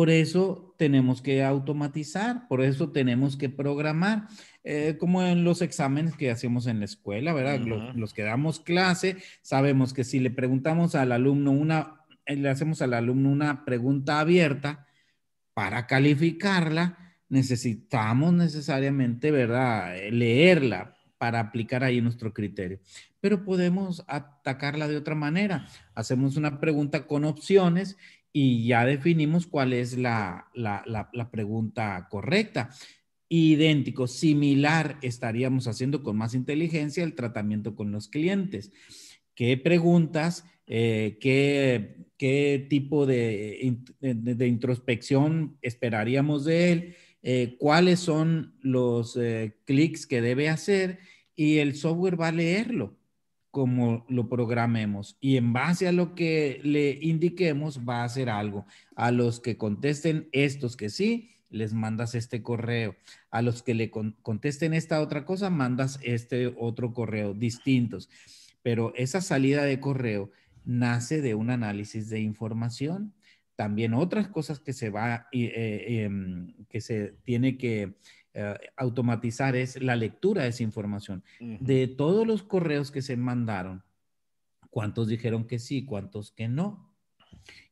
[0.00, 4.28] Por eso tenemos que automatizar, por eso tenemos que programar,
[4.64, 7.60] eh, como en los exámenes que hacemos en la escuela, ¿verdad?
[7.94, 12.80] los, que damos clase, sabemos que si le preguntamos al alumno una, eh, le hacemos
[12.80, 14.86] al alumno una pregunta abierta
[15.52, 16.96] para calificarla,
[17.28, 19.94] necesitamos necesariamente, ¿verdad?
[20.10, 22.80] Leerla para aplicar ahí nuestro criterio.
[23.20, 25.66] Pero podemos atacarla de otra manera.
[25.94, 27.98] Hacemos una pregunta con opciones
[28.32, 30.50] y ya definimos cuál es la,
[31.30, 32.70] pregunta correcta.
[33.28, 38.72] Idéntico, similar estaríamos haciendo con más inteligencia el tratamiento con los clientes.
[39.34, 46.96] ¿Qué preguntas, eh, qué, tipo de, introspección esperaríamos de él?
[47.22, 50.98] Eh, ¿Cuáles son los eh, clics que debe hacer?
[51.36, 52.99] Y el software va a leerlo
[53.50, 58.66] como lo programemos y en base a lo que le indiquemos va a hacer algo.
[58.94, 62.96] A los que contesten estos que sí, les mandas este correo.
[63.30, 68.08] A los que le contesten esta otra cosa, mandas este otro correo, distintos.
[68.62, 70.30] Pero esa salida de correo
[70.64, 73.14] nace de un análisis de información.
[73.56, 77.94] También otras cosas que se va, eh, em, que se tiene que
[78.32, 81.24] eh, automatizar es la lectura de esa información.
[81.40, 83.82] De todos los correos que se mandaron,
[84.70, 86.94] ¿cuántos dijeron que sí, cuántos que no?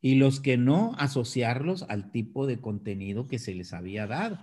[0.01, 4.39] Y los que no, asociarlos al tipo de contenido que se les había dado.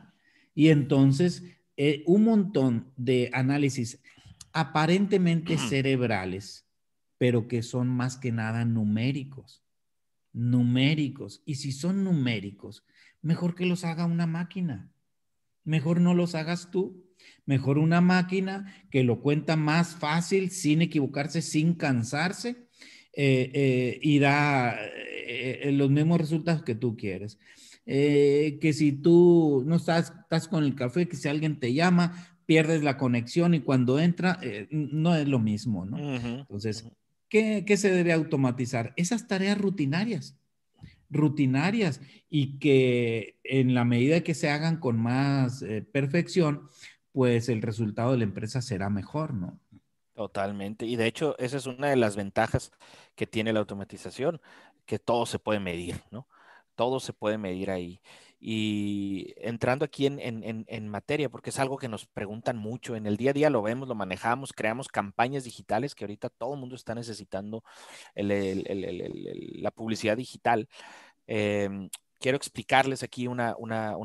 [0.54, 1.44] Y entonces,
[1.76, 4.00] eh, un montón de análisis
[4.52, 6.66] aparentemente cerebrales,
[7.18, 9.62] pero que son más que nada numéricos.
[10.32, 11.42] Numéricos.
[11.44, 12.84] Y si son numéricos,
[13.20, 14.90] mejor que los haga una máquina
[15.66, 17.04] mejor no los hagas tú.
[17.44, 22.56] Mejor una máquina que lo cuenta más fácil, sin equivocarse, sin cansarse,
[23.12, 27.38] eh, eh, y da eh, los mismos resultados que tú quieres.
[27.84, 32.82] que si tú no estás, estás con el café, que si alguien te llama, pierdes
[32.82, 36.16] la conexión y cuando entra, no es lo mismo, ¿no?
[36.16, 36.84] Entonces,
[37.28, 38.92] ¿qué, ¿qué se debe automatizar?
[38.96, 40.36] Esas tareas rutinarias
[41.10, 46.68] rutinarias y que en la medida que se hagan con más eh, perfección,
[47.12, 49.58] pues el resultado de la empresa será mejor, ¿no?
[50.14, 50.86] Totalmente.
[50.86, 52.72] Y de hecho, esa es una de las ventajas
[53.14, 54.40] que tiene la automatización,
[54.86, 56.26] que todo se puede medir, ¿no?
[56.74, 58.00] Todo se puede medir ahí.
[58.38, 63.30] Y entrando aquí en, materia, porque es algo que nos preguntan mucho, en el día
[63.30, 66.94] a día lo vemos, lo manejamos, creamos campañas digitales que ahorita todo el mundo está
[66.94, 67.64] necesitando
[68.14, 70.68] la publicidad digital.
[71.26, 73.56] Em, quiero explicarles aquí una,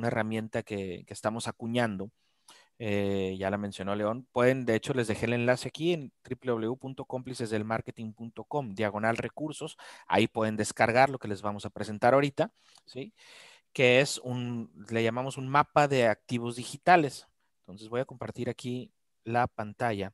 [0.04, 2.10] herramienta que, estamos acuñando.
[2.84, 4.28] Eh, ya la mencionó León.
[4.32, 9.78] Pueden, de hecho, les dejé el enlace aquí en www.cómplicesdelmarketing.com, diagonal recursos.
[10.08, 12.52] Ahí pueden descargar lo que les vamos a presentar ahorita,
[12.86, 13.14] ¿sí?
[13.74, 17.28] Que es un, le llamamos un mapa de activos digitales.
[17.62, 18.92] Entonces voy a compartir aquí
[19.24, 20.14] la pantalla,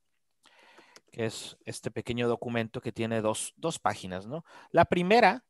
[1.12, 4.44] que es este pequeño documento que tiene dos, dos páginas, ¿no?
[4.72, 5.46] La primera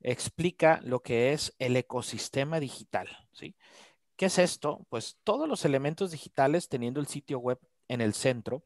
[0.00, 3.54] explica lo que es el ecosistema digital, ¿sí?
[4.16, 4.86] ¿Qué es esto?
[4.88, 8.62] Pues todos los elementos digitales teniendo el sitio web en el centro,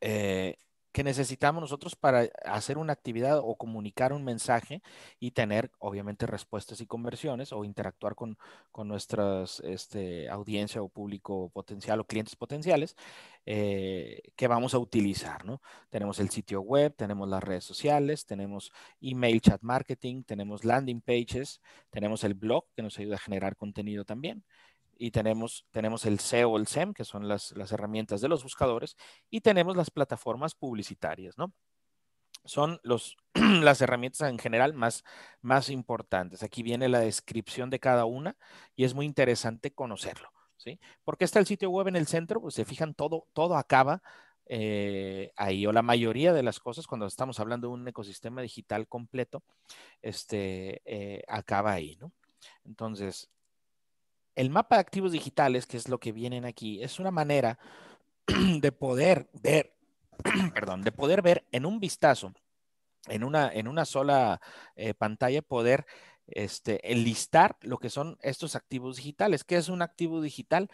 [0.00, 0.56] eh,
[0.92, 4.82] que necesitamos nosotros para hacer una actividad o comunicar un mensaje
[5.18, 8.38] y tener, obviamente, respuestas y conversiones o interactuar con,
[8.70, 12.96] con nuestra este, audiencia o público potencial o clientes potenciales
[13.46, 15.62] eh, que vamos a utilizar, ¿no?
[15.90, 21.60] Tenemos el sitio web, tenemos las redes sociales, tenemos email chat marketing, tenemos landing pages,
[21.90, 24.44] tenemos el blog que nos ayuda a generar contenido también
[25.02, 28.96] y tenemos, tenemos el SEO, el SEM, que son las, herramientas de los buscadores,
[29.30, 31.52] y tenemos las plataformas publicitarias, ¿no?
[32.44, 35.02] Son los, las herramientas en general más,
[35.40, 36.44] más importantes.
[36.44, 38.36] Aquí viene la descripción de cada una
[38.76, 40.78] y es muy interesante conocerlo, ¿sí?
[41.02, 44.02] Porque está el sitio web en el centro, pues se fijan, todo, todo acaba
[44.46, 48.86] eh, ahí, o la mayoría de las cosas, cuando estamos hablando de un ecosistema digital
[48.86, 49.42] completo,
[50.00, 52.12] este, eh, acaba ahí, ¿no?
[52.64, 53.32] Entonces,
[54.34, 57.58] el mapa de activos digitales, que es lo que vienen aquí, es una manera
[58.60, 59.74] de poder ver,
[60.54, 62.32] perdón, de poder ver en un vistazo,
[63.08, 64.40] en una, en una sola
[64.76, 65.86] eh, pantalla, poder
[66.26, 69.44] este, enlistar lo que son estos activos digitales.
[69.44, 70.68] ¿Qué es un activo digital?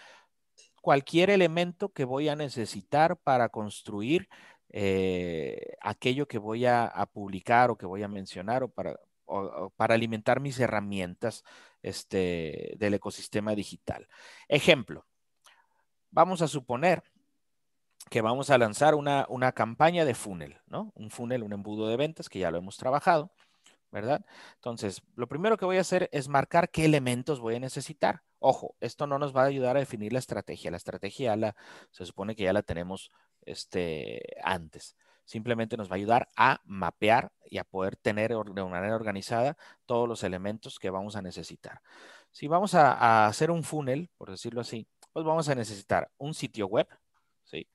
[0.83, 4.29] Cualquier elemento que voy a necesitar para construir
[4.71, 8.99] eh, aquello que voy a, publicar o que voy a mencionar o para,
[9.77, 11.45] para alimentar mis herramientas
[11.83, 14.09] este, del ecosistema digital.
[14.49, 15.07] Ejemplo,
[16.11, 17.03] vamos a suponer
[18.11, 20.93] que vamos a lanzar una, una campaña de funnel, ¿no?
[20.95, 23.31] Un funnel, un embudo de ventas que ya lo hemos trabajado,
[23.91, 24.25] ¿verdad?
[24.55, 28.23] Entonces, lo primero que voy a hacer es marcar qué elementos voy a necesitar.
[28.39, 30.71] Ojo, esto no nos va a ayudar a definir la estrategia.
[30.71, 31.57] La estrategia la,
[31.91, 33.11] se supone que ya la tenemos
[33.43, 34.97] este, antes.
[35.29, 39.59] Simplemente nos va a ayudar a mapear y a poder tener de una manera organizada
[39.85, 41.83] todos los elementos que vamos a necesitar.
[42.31, 46.67] Si vamos a, hacer un funnel, por decirlo así, pues vamos a necesitar un sitio
[46.67, 46.89] web,
[47.45, 47.69] ¿sí?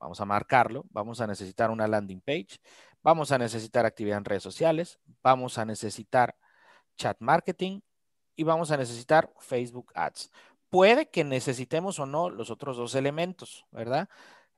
[0.00, 2.58] Vamos a marcarlo, vamos a necesitar una landing page,
[3.00, 6.34] vamos a necesitar actividad en redes sociales, vamos a necesitar
[6.96, 7.80] chat marketing
[8.34, 10.32] y vamos a necesitar Facebook Ads.
[10.68, 14.08] Puede que necesitemos o no los otros dos elementos, ¿verdad?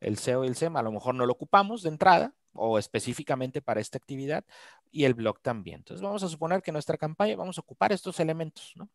[0.01, 3.63] El SEO y el SEM, a lo mejor no lo ocupamos de entrada o específicamente
[3.63, 4.45] para esta actividad
[4.91, 5.81] y el blog también.
[5.81, 8.89] Entonces vamos a suponer que nuestra campaña vamos a ocupar estos elementos, ¿no?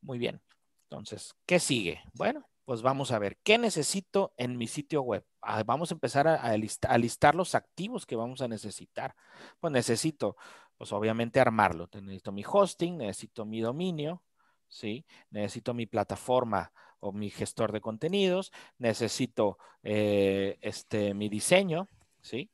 [0.00, 0.40] Muy bien.
[0.84, 2.00] Entonces, ¿qué sigue?
[2.14, 5.24] Bueno, pues vamos a ver, ¿qué necesito en mi sitio web?
[5.42, 9.14] Ah, vamos a empezar a, listar, los activos que vamos a necesitar.
[9.58, 10.36] Pues necesito,
[10.76, 11.88] pues obviamente armarlo.
[11.92, 14.22] Necesito mi hosting, necesito mi dominio,
[14.68, 15.04] ¿sí?
[15.30, 21.88] Necesito mi plataforma o mi gestor de contenidos, necesito eh, este, mi diseño,
[22.20, 22.50] ¿sí?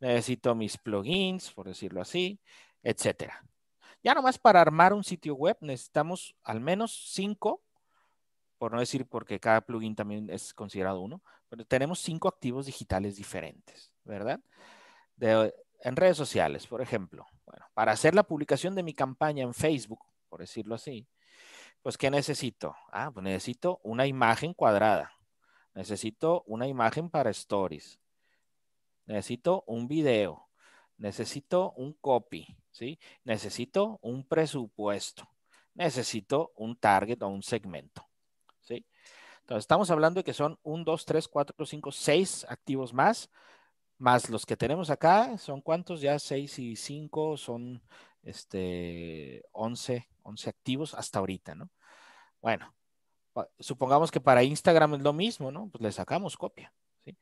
[0.00, 2.40] Necesito mis plugins, por decirlo así,
[2.82, 3.44] etcétera.
[4.02, 7.62] Ya nomás para armar un sitio web necesitamos al menos cinco
[8.58, 13.16] por no decir porque cada plugin también es considerado uno, pero tenemos cinco activos digitales
[13.16, 14.40] diferentes, ¿verdad?
[15.20, 20.00] en redes sociales, por ejemplo, bueno, para hacer la publicación de mi campaña en Facebook,
[20.28, 21.08] por decirlo así,
[21.82, 22.76] pues ¿qué necesito?
[22.92, 25.12] Ah, pues necesito una imagen cuadrada,
[25.74, 27.98] necesito una imagen para stories,
[29.06, 30.48] necesito un video,
[30.96, 32.98] necesito un copy, ¿sí?
[33.24, 35.28] Necesito un presupuesto,
[35.74, 38.08] necesito un target o un segmento.
[39.48, 43.30] Entonces, estamos hablando de que son 1, 2, 3, 4, 5, 6 activos más,
[43.96, 46.02] más los que tenemos acá, ¿son cuántos?
[46.02, 47.82] Ya 6 y 5 son
[48.22, 51.70] este, 11, 11 activos hasta ahorita, ¿no?
[52.40, 52.74] Bueno,
[53.58, 55.68] supongamos que para Instagram es lo mismo, ¿no?
[55.70, 56.72] Pues le sacamos copia,
[57.04, 57.16] ¿sí?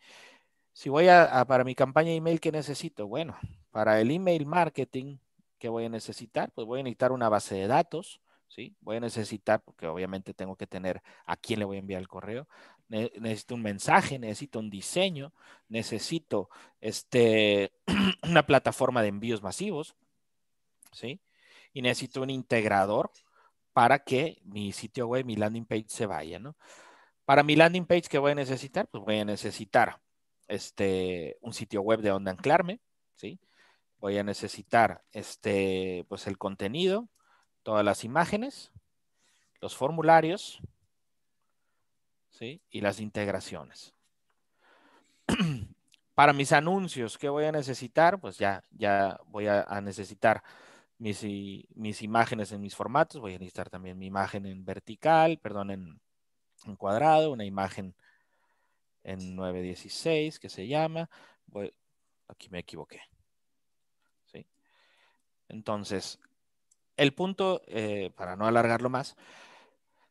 [0.73, 3.07] Si voy a, para mi campaña de email, ¿qué necesito?
[3.07, 3.37] Bueno,
[3.71, 5.17] para el email marketing,
[5.59, 6.53] ¿qué voy a necesitar?
[6.53, 8.77] Pues voy a necesitar una base de datos, ¿sí?
[8.81, 12.09] Voy a necesitar, porque obviamente tengo que tener a quién le voy a enviar el
[12.09, 12.47] correo,
[12.89, 15.33] necesito un mensaje, necesito un diseño,
[15.69, 17.73] necesito este,
[18.23, 19.97] una plataforma de envíos masivos,
[20.93, 21.21] ¿sí?
[21.77, 23.11] Y necesito un integrador
[23.75, 26.57] para que mi sitio web, mi landing page se vaya, ¿no?
[27.27, 28.89] Para mi landing page, ¿qué voy a necesitar?
[28.89, 30.01] Pues voy a necesitar
[30.49, 32.81] este, un sitio web de donde anclarme,
[33.15, 33.39] ¿sí?
[33.99, 37.11] Voy a necesitar este, pues el contenido,
[37.63, 38.73] todas las imágenes,
[39.61, 40.61] los formularios
[42.31, 42.63] ¿sí?
[42.71, 43.93] y las integraciones.
[46.15, 48.19] Para mis anuncios, ¿qué voy a necesitar?
[48.19, 50.43] Pues ya, ya voy a, necesitar
[50.99, 51.23] mis,
[51.75, 53.21] mis, imágenes en mis formatos.
[53.21, 56.01] Voy a necesitar también mi imagen en vertical, perdón, en,
[56.65, 57.95] en cuadrado, una imagen
[59.05, 61.09] en 916 que se llama.
[62.29, 63.01] aquí me equivoqué.
[64.27, 64.47] ¿Sí?
[65.49, 66.19] Entonces,
[66.97, 69.17] el punto, eh, para no alargarlo más,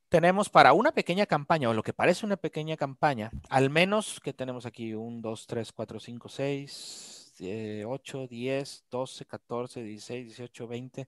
[0.10, 4.34] tenemos para una pequeña campaña, o lo que parece una pequeña campaña, al menos que
[4.34, 11.08] tenemos aquí 1, 2, 3, 4, 5, 6, 8, 10, 12, 14, 16, 18, 20,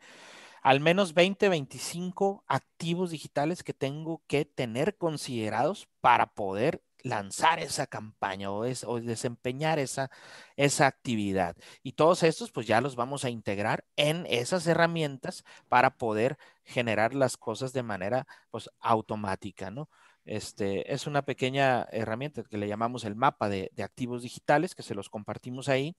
[0.62, 7.88] al menos 20, 25 activos digitales que tengo que tener considerados para poder lanzar esa
[7.88, 8.63] campaña o,
[9.02, 10.10] desempeñar esa,
[10.56, 11.56] esa actividad.
[11.84, 17.13] Y todos estos pues ya los vamos a integrar en esas herramientas para poder generar
[17.13, 19.90] las cosas de manera pues automática, ¿no?
[20.28, 24.94] Este, es una pequeña herramienta que le llamamos el mapa de, activos digitales, que se
[24.94, 25.96] los compartimos ahí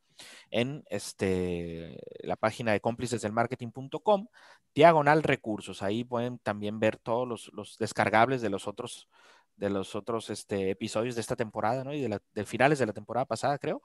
[0.51, 4.29] en este, la página de cómplicesdelmarketing.com,
[4.75, 5.83] diagonal recursos.
[5.83, 9.09] Ahí pueden también ver todos los, los descargables de los otros
[9.57, 11.93] de los otros este, episodios de esta temporada, ¿no?
[11.93, 13.83] Y de, la, de finales de la temporada pasada, creo.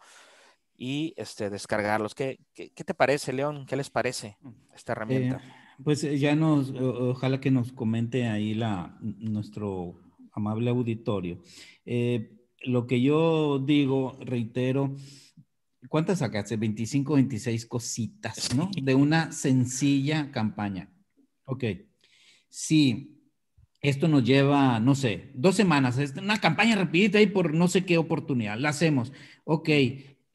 [0.77, 2.13] Y este, descargarlos.
[2.13, 3.65] ¿Qué, qué, te parece, León?
[3.65, 4.37] ¿Qué les parece
[4.75, 5.37] esta herramienta?
[5.37, 10.02] Eh, pues eh, ya nos, ojalá que nos comente ahí la, nuestro
[10.33, 11.39] amable auditorio.
[11.85, 12.31] Eh,
[12.63, 14.95] lo que yo digo, reitero,
[15.89, 16.57] ¿cuántas sacaste?
[16.57, 18.69] 25, 26 cositas, ¿no?
[18.81, 20.89] De una sencilla campaña.
[21.45, 21.63] Ok.
[22.49, 23.21] Sí,
[23.81, 27.83] esto nos lleva, no sé, dos semanas, es una campaña rapidita ahí por no sé
[27.85, 29.11] qué oportunidad, la hacemos.
[29.43, 29.69] Ok,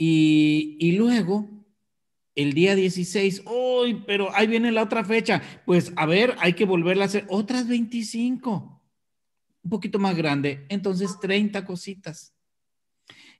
[0.01, 1.49] Y, y luego,
[2.36, 5.42] el día 16, uy, pero ahí viene la otra fecha.
[5.66, 8.78] Pues a ver, hay que volverla a hacer otras 25,
[9.69, 12.33] un poquito más grande, entonces 30 cositas.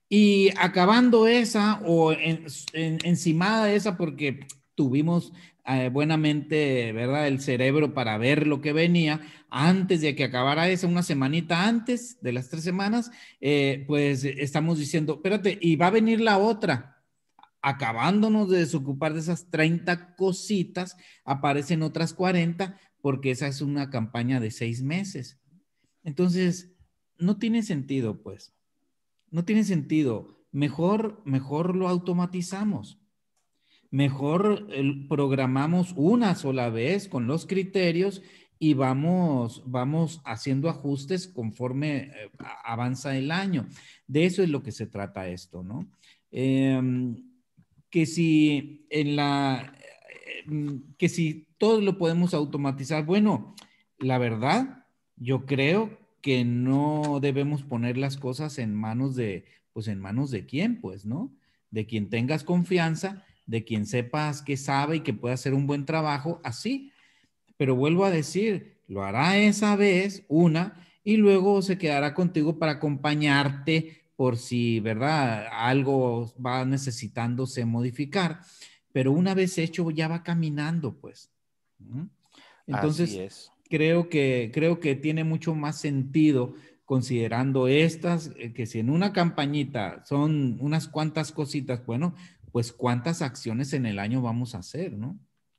[0.07, 4.41] Y acabando esa o en, encimada de esa, porque
[4.75, 5.33] tuvimos
[5.67, 7.29] eh, buenamente, ¿verdad?
[7.29, 12.21] El cerebro para ver lo que venía antes de que acabara esa, una semanita antes
[12.21, 13.11] de las tres semanas,
[13.41, 17.03] eh, pues estamos diciendo, espérate, y va a venir la otra.
[17.63, 24.41] Acabándonos de desocupar de esas 30 cositas, aparecen otras 40 porque esa es una campaña
[24.41, 25.39] de seis meses.
[26.09, 26.73] Entonces,
[27.19, 28.55] no tiene sentido, pues.
[29.31, 30.41] No tiene sentido.
[30.53, 32.99] Mejor, mejor lo automatizamos.
[33.91, 34.69] Mejor
[35.07, 38.23] programamos una sola vez con los criterios
[38.59, 42.31] y vamos, vamos haciendo ajustes conforme eh,
[42.65, 43.67] avanza el año.
[44.07, 45.91] De eso es lo que se trata esto, ¿no?
[46.31, 47.23] Em,
[47.91, 49.75] que si en la,
[50.47, 53.55] em, que si todo lo podemos automatizar, bueno,
[53.99, 54.79] la verdad,
[55.21, 60.47] yo creo que no debemos poner las cosas en manos de, pues en manos de
[60.47, 61.35] quién, pues, ¿no?
[61.71, 65.85] De quien tengas confianza, de quien sepas que sabe y que puede hacer un buen
[65.85, 66.93] trabajo, así.
[67.57, 72.73] Pero vuelvo a decir, lo hará esa vez, una, y luego se quedará contigo para
[72.73, 75.47] acompañarte por si, ¿verdad?
[75.53, 78.41] Algo va necesitándose modificar.
[78.93, 81.31] Pero una vez hecho, ya va caminando, pues.
[82.67, 86.55] Entonces, Así es creo que, creo que tiene mucho más sentido
[86.85, 92.15] considerando estas, eh, que si en una campañita son unas cuantas cositas, bueno,
[92.51, 95.19] pues cuántas acciones en el año vamos a hacer, ¿no?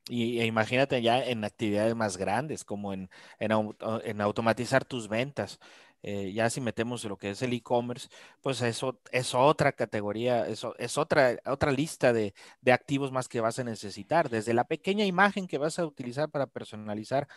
[0.10, 5.60] Y, imagínate ya en actividades más grandes, como en, en, automatizar tus ventas.
[6.02, 8.10] Eh, ya si metemos lo que es el e-commerce,
[8.42, 13.42] pues eso es otra categoría, eso es otra, otra lista de, de activos más que
[13.42, 17.28] vas a necesitar, desde la pequeña imagen que vas a utilizar para personalizar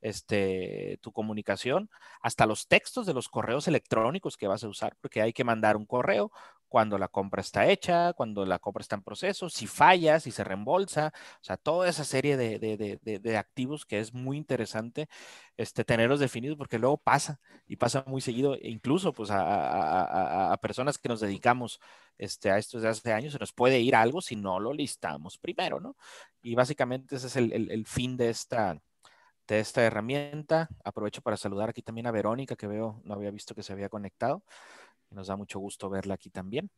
[0.00, 1.90] este, tu comunicación,
[2.22, 5.76] hasta los textos de los correos electrónicos que vas a usar, porque hay que mandar
[5.76, 6.32] un correo
[6.68, 10.44] cuando la compra está hecha, cuando la compra está en proceso, si falla, si se
[10.44, 15.08] reembolsa, o sea, toda esa serie de, activos que es muy interesante
[15.56, 20.98] este, tenerlos definidos porque luego pasa y pasa muy seguido, e incluso pues a, personas
[20.98, 21.80] que nos dedicamos
[22.18, 25.38] este, a esto desde hace años, se nos puede ir algo si no lo listamos
[25.38, 25.96] primero, ¿no?
[26.42, 28.80] Y básicamente ese es el fin de esta,
[29.54, 30.68] de esta herramienta.
[30.84, 33.88] Aprovecho para saludar aquí también a Verónica, que veo, no había visto que se había
[33.88, 34.44] conectado.
[35.10, 36.70] Nos da mucho gusto verla aquí también.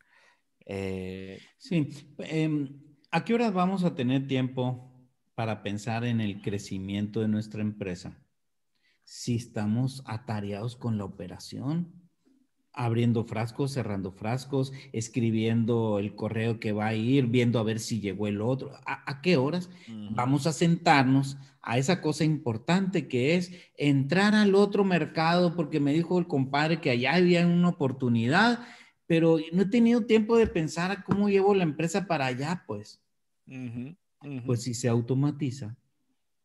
[0.64, 4.92] Eh, sí, em, ¿a qué horas vamos a tener tiempo
[5.34, 8.18] para pensar en el crecimiento de nuestra empresa?
[9.04, 12.01] Si estamos atareados con la operación,
[12.72, 18.00] abriendo frascos, cerrando frascos, escribiendo el correo que va a ir, viendo a ver si
[18.00, 18.72] llegó el otro.
[18.86, 19.70] ¿A, qué horas?
[20.10, 25.92] Vamos a sentarnos a esa cosa importante que es entrar al otro mercado, porque me
[25.92, 28.60] dijo el compadre que allá había una oportunidad,
[29.06, 33.00] pero no he tenido tiempo de pensar cómo llevo la empresa para allá, pues.
[34.46, 35.76] Pues si se automatiza,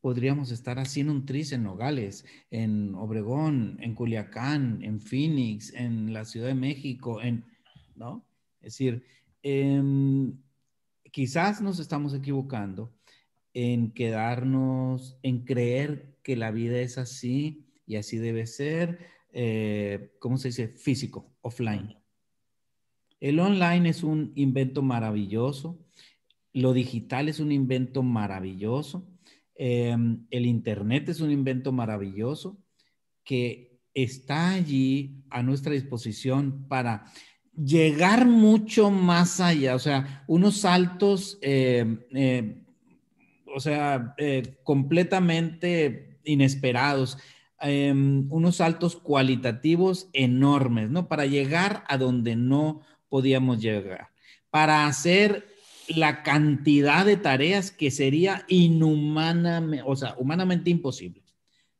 [0.07, 6.23] podríamos estar haciendo un tris en Nogales, en Obregón, en Culiacán, en Phoenix, en la
[6.23, 7.43] Ciudad de México, en,
[7.93, 8.25] ¿no?
[8.61, 9.03] Es decir,
[9.43, 10.33] em,
[11.11, 12.93] quizás nos estamos equivocando
[13.53, 18.99] en quedarnos, en creer que la vida es así y así debe ser,
[19.33, 20.69] eh, ¿cómo se dice?
[20.69, 21.97] Físico, offline.
[23.19, 25.77] El online es un invento maravilloso,
[26.53, 29.05] lo digital es un invento maravilloso,
[29.59, 32.59] Em, el Internet es un invento maravilloso
[33.23, 37.05] que está allí a nuestra disposición para
[37.55, 42.65] llegar mucho más allá, o sea, unos saltos, em, em,
[43.47, 47.17] o sea, eh, completamente inesperados,
[47.59, 51.07] unos saltos cualitativos enormes, ¿no?
[51.07, 54.11] Para llegar a donde no podíamos llegar,
[54.51, 55.47] para hacer
[55.89, 61.23] la cantidad de tareas que sería inhumanamente, o sea, humanamente imposible.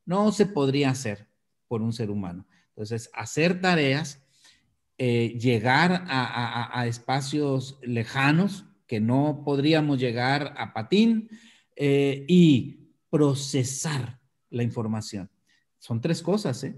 [0.05, 1.27] No se podría hacer
[1.67, 2.45] por un ser humano.
[2.69, 4.23] Entonces, hacer tareas,
[4.97, 11.29] eh, llegar a, espacios lejanos que no podríamos llegar a patín
[11.75, 15.29] eh, y procesar la información.
[15.79, 16.75] Son tres cosas, ¿eh?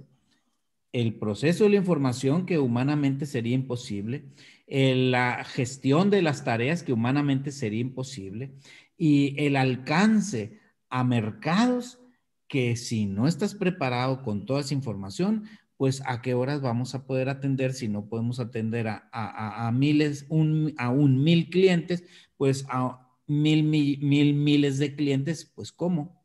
[0.91, 4.25] El proceso de la información que humanamente sería imposible,
[4.69, 8.53] la gestión de las tareas que humanamente sería imposible
[8.97, 10.59] y el alcance
[10.89, 11.99] a mercados
[12.47, 15.45] que si no estás preparado con toda esa información,
[15.77, 20.73] pues a qué horas vamos a poder atender si no podemos atender a, miles, un,
[20.77, 22.03] a un mil clientes,
[22.37, 26.21] pues a mil, mil, mil, miles de clientes, pues ¿cómo?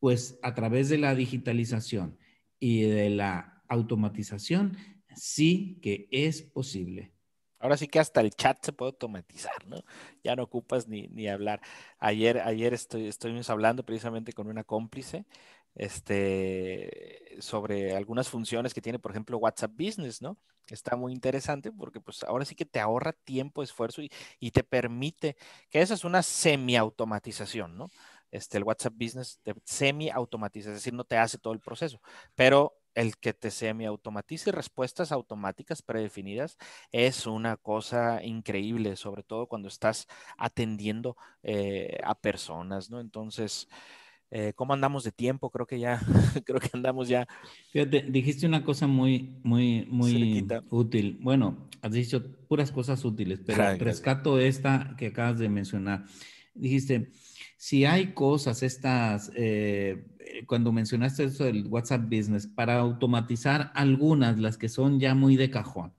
[0.00, 2.18] Pues a través de la digitalización
[2.58, 4.76] y de la automatización,
[5.16, 7.12] sí que es posible.
[7.58, 9.84] Ahora sí que hasta el chat se puede automatizar, ¿no?
[10.24, 11.60] Ya no ocupas ni, ni hablar.
[11.98, 15.26] Ayer, ayer estoy, estuvimos hablando precisamente con una cómplice
[15.74, 20.38] este, sobre algunas funciones que tiene, por ejemplo, WhatsApp Business, ¿no?
[20.68, 24.62] Está muy interesante porque pues ahora sí que te ahorra tiempo, esfuerzo y, y te
[24.62, 25.36] permite,
[25.68, 27.88] que esa es una semi-automatización, ¿no?
[28.30, 32.00] Este, el WhatsApp Business te semi-automatiza, es decir, no te hace todo el proceso,
[32.34, 36.58] pero el que te semi-automatice respuestas automáticas predefinidas
[36.92, 43.00] es una cosa increíble, sobre todo cuando estás atendiendo eh, a personas, ¿no?
[43.00, 43.68] Entonces,
[44.30, 45.50] eh, ¿cómo andamos de tiempo?
[45.50, 46.00] Creo que ya,
[46.44, 47.26] creo que andamos ya.
[47.72, 51.18] Fíjate, dijiste una cosa muy, muy, muy útil.
[51.20, 56.04] Bueno, has dicho puras cosas útiles, pero rescato esta que acabas de mencionar.
[56.54, 57.10] Dijiste,
[57.60, 60.02] si hay cosas, estas, eh,
[60.46, 65.50] cuando mencionaste eso del WhatsApp Business, para automatizar algunas, las que son ya muy de
[65.50, 65.92] cajón,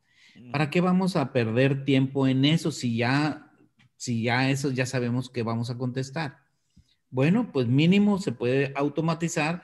[0.52, 3.54] ¿para qué vamos a perder tiempo en eso si ya,
[3.96, 6.38] si ya eso ya sabemos que vamos a contestar?
[7.12, 9.62] Bueno, pues mínimo se puede automatizar.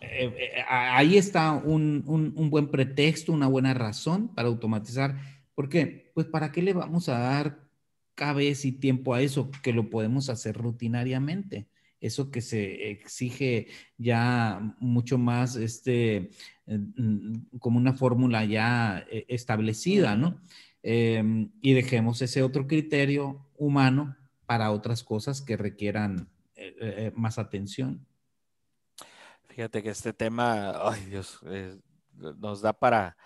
[0.00, 5.16] Eh, eh, ahí está un, un buen pretexto, una buena razón para automatizar.
[5.56, 6.12] ¿Por qué?
[6.14, 7.71] Pues para qué le vamos a dar
[8.14, 11.68] cabeza y tiempo a eso, que lo podemos hacer rutinariamente.
[12.00, 16.30] Eso que se exige ya mucho más, este,
[17.60, 20.40] como una fórmula ya eh, establecida, ¿no?
[20.82, 27.38] Em, y dejemos ese otro criterio humano para otras cosas que requieran eh, eh, más
[27.38, 28.04] atención.
[29.48, 31.38] Fíjate que este tema, ay Dios,
[32.16, 33.16] nos da para,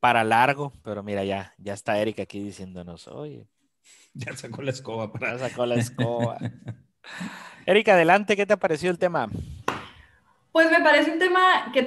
[0.00, 3.48] para largo, pero mira, ya, ya está Erika aquí diciéndonos, oye,
[4.14, 5.12] Ya sacó la escoba.
[5.12, 5.32] Para...
[5.32, 6.38] Ya sacó la escoba.
[7.66, 9.28] Erika, adelante, ¿qué te ha parecido el tema?
[10.52, 11.86] Pues me parece un tema que,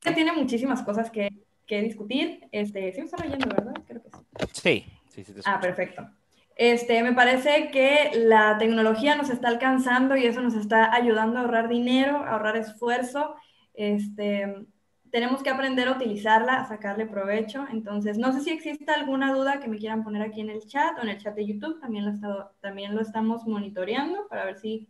[0.00, 1.30] que tiene muchísimas cosas que,
[1.66, 2.48] que discutir.
[2.52, 3.74] Este, sí me está leyendo, ¿verdad?
[3.86, 4.10] Creo que
[4.52, 4.86] sí.
[5.10, 6.08] Sí, sí, Ah, perfecto.
[6.56, 11.42] Este, me parece que la tecnología nos está alcanzando y eso nos está ayudando a
[11.42, 13.34] ahorrar dinero, a ahorrar esfuerzo.
[13.74, 14.66] Este,
[15.12, 17.66] tenemos que aprender a utilizarla, a sacarle provecho.
[17.70, 20.98] Entonces, no sé si existe alguna duda que me quieran poner aquí en el chat
[20.98, 21.78] o en el chat de YouTube.
[21.80, 24.88] También lo, estado, también lo estamos monitoreando para ver si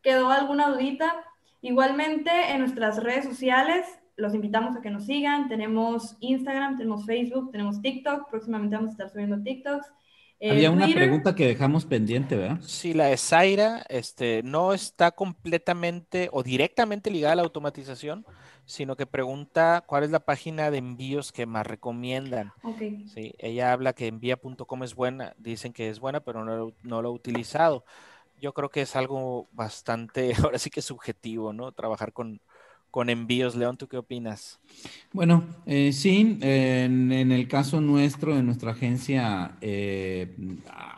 [0.00, 1.12] quedó alguna dudita.
[1.60, 5.48] Igualmente, en nuestras redes sociales, los invitamos a que nos sigan.
[5.48, 8.30] Tenemos Instagram, tenemos Facebook, tenemos TikTok.
[8.30, 9.88] Próximamente vamos a estar subiendo TikToks.
[10.38, 12.58] Eh, Había una pregunta que dejamos pendiente, ¿verdad?
[12.60, 18.24] Sí, la de Zaira este, no está completamente o directamente ligada a la automatización,
[18.66, 22.52] sino que pregunta cuál es la página de envíos que más recomiendan.
[22.62, 23.06] Okay.
[23.08, 27.08] Sí, ella habla que envía.com es buena, dicen que es buena, pero no, no lo
[27.08, 27.84] he utilizado.
[28.40, 31.72] Yo creo que es algo bastante, ahora sí que subjetivo, ¿no?
[31.72, 32.40] Trabajar con,
[32.90, 33.54] con envíos.
[33.54, 34.58] León, ¿tú qué opinas?
[35.12, 40.34] Bueno, eh, sí, en, el caso nuestro, en nuestra agencia, eh,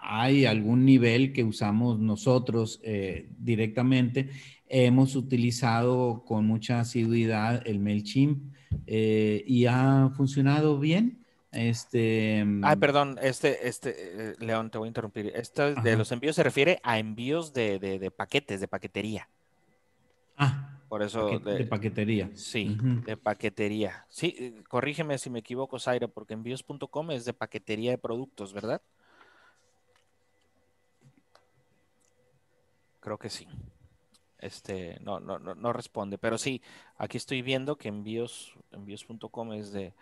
[0.00, 4.30] hay algún nivel que usamos nosotros eh, directamente
[4.70, 8.52] Hemos utilizado con mucha asiduidad el MailChimp
[8.86, 11.24] eh, y ha funcionado bien.
[11.50, 12.44] Este.
[12.62, 15.32] Ay, perdón, este, este, eh, León, te voy a interrumpir.
[15.34, 19.28] Esto de los envíos se refiere a envíos de, paquetes, de paquetería.
[20.36, 20.74] Ah.
[20.90, 21.38] Por eso.
[21.38, 22.30] de, paquetería.
[22.34, 24.06] Sí, de paquetería.
[24.08, 28.80] Sí, eh, corrígeme si me equivoco, Zaira, porque envíos.com es de paquetería de productos, ¿verdad?
[33.00, 33.46] Creo que sí
[34.38, 36.18] este, no, no, no, responde.
[36.18, 36.62] Pero sí,
[36.96, 39.94] aquí estoy viendo que envíos, envíos.com es de,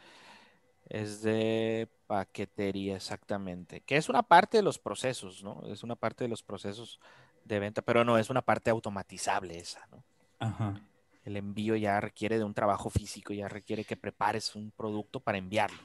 [0.89, 5.63] es de paquetería exactamente, que es una parte de los procesos, ¿no?
[5.67, 7.01] Es una parte de los procesos
[7.45, 10.05] de venta, pero no es una parte automatizable esa, ¿no?
[10.39, 10.81] Ajá.
[11.25, 15.39] El envío ya requiere de un trabajo físico, ya requiere que prepares un producto para
[15.39, 15.83] enviarlo.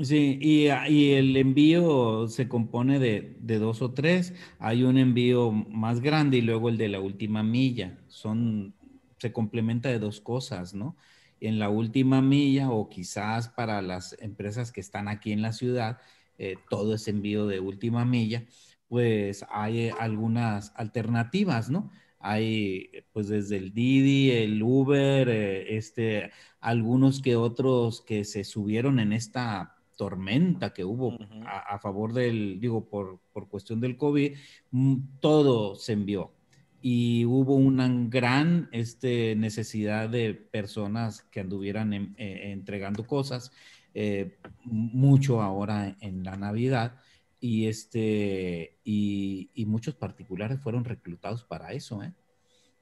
[0.00, 4.32] Sí, y, ah, y, el envío se compone de, de, dos o tres.
[4.60, 7.98] Hay un envío más grande y luego el de la última milla.
[8.06, 8.74] Son,
[9.18, 10.96] se complementa de dos cosas, ¿no?
[11.40, 15.98] En la última milla o quizás para las empresas que están aquí en la ciudad,
[16.38, 18.46] eh, todo es envío de última milla,
[18.88, 21.90] pues hay algunas alternativas, ¿no?
[22.20, 26.30] Hay pues desde el Didi, el Uber, eh, este,
[26.60, 32.88] algunos que otros que se subieron en esta tormenta que hubo a, favor del, digo,
[32.88, 34.36] por, por cuestión del COVID,
[34.70, 36.32] mm, todo se envió.
[36.80, 43.50] y hubo una gran este, necesidad de personas que anduvieran eh, entregando cosas,
[43.94, 47.00] eh, mucho ahora en la Navidad,
[47.40, 52.12] y, este, y, y, muchos particulares fueron reclutados para eso, ¿eh?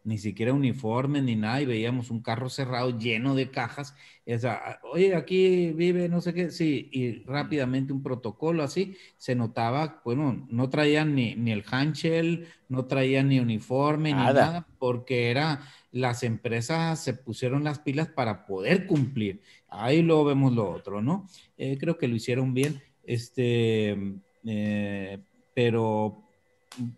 [0.07, 3.92] Ni siquiera uniforme ni nada, y veíamos un carro cerrado lleno de cajas.
[4.24, 9.34] O sea, oye, aquí vive no sé qué, sí, y rápidamente un protocolo así, se
[9.34, 15.28] notaba, bueno, no traían ni, ni el handshell, no traían ni uniforme, ni nada, porque
[15.28, 19.40] era, las empresas se pusieron las pilas para poder cumplir.
[19.68, 21.28] Ahí lo vemos lo otro, ¿no?
[21.59, 23.96] Eh, creo que lo hicieron bien, este,
[24.44, 25.18] eh,
[25.52, 26.26] pero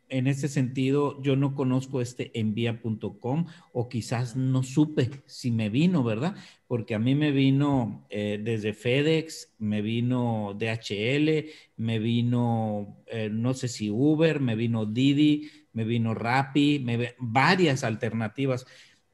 [0.09, 6.03] en ese sentido, yo no conozco este envía.com o quizás no supe si me vino,
[6.03, 6.37] ¿verdad?
[6.67, 13.55] Porque a mí me vino eh, desde FedEx, me vino DHL, me vino, eh, no
[13.55, 18.67] sé si Uber, me vino Didi, me vino Rappi, me, varias alternativas.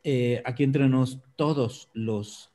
[0.02, 2.52] Eh, aquí entre nos todos los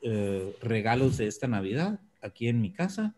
[0.61, 3.15] regalos de esta Navidad, aquí en mi casa.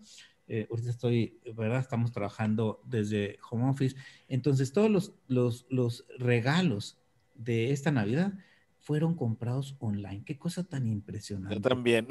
[0.53, 1.79] Eh, ahorita estoy, ¿verdad?
[1.79, 3.95] Estamos trabajando desde home office.
[4.27, 6.97] Entonces, todos los, los, los regalos
[7.35, 8.33] de esta Navidad
[8.81, 10.23] fueron comprados online.
[10.25, 11.55] Qué cosa tan impresionante.
[11.55, 12.05] Yo también.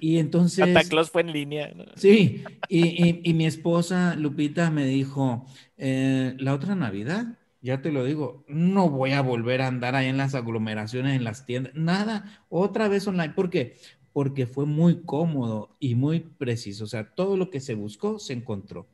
[0.00, 0.64] Y, entonces...
[0.64, 1.70] Santa Claus fue en línea.
[1.96, 5.44] Sí, y, y, mi esposa Lupita me dijo,
[5.76, 10.06] eh, la otra Navidad, ya te lo digo, no voy a volver a andar ahí
[10.06, 13.34] en las aglomeraciones, en las tiendas, nada, otra vez online.
[13.34, 13.76] ¿Por qué?
[14.16, 16.84] Porque fue muy cómodo y muy preciso.
[16.84, 18.86] O sea, todo lo que se buscó se encontró.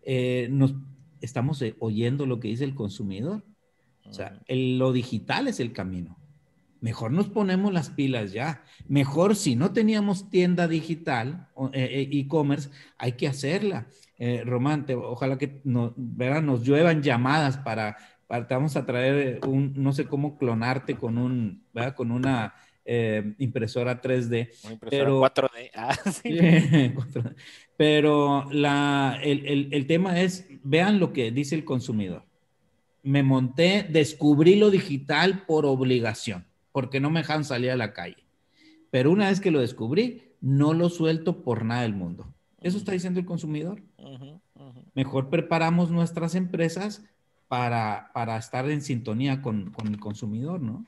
[0.00, 0.76] Eh, nos,
[1.20, 3.42] estamos eh, oyendo lo que dice el consumidor.
[4.04, 6.16] O sea, lo digital es el camino.
[6.80, 8.62] Mejor nos ponemos las pilas ya.
[8.86, 13.88] Mejor si no teníamos tienda digital, eh, e-commerce, hay que hacerla.
[14.44, 17.96] Román, ojalá que no, nos lluevan llamadas para,
[18.28, 21.96] para, te vamos a traer un, no sé cómo clonarte con un, ¿verdad?
[21.96, 22.54] con una
[22.84, 24.50] eh, impresora 3D.
[24.88, 25.70] pero, 4D.
[25.74, 25.96] Ah,
[27.76, 32.24] pero la, el, el, tema es, vean lo que dice el consumidor.
[33.02, 38.24] Me monté, descubrí lo digital por obligación, porque no me dejan salir a la calle.
[38.90, 42.26] Pero una vez que lo descubrí, no lo suelto por nada del mundo.
[42.60, 43.82] Eso está diciendo el consumidor.
[44.94, 47.04] Mejor preparamos nuestras empresas
[47.48, 50.84] para, para estar en sintonía con, con el consumidor, ¿no?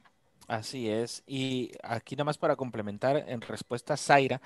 [0.53, 1.22] Así es.
[1.26, 4.42] Y aquí nada más para complementar, en respuesta a Zaira,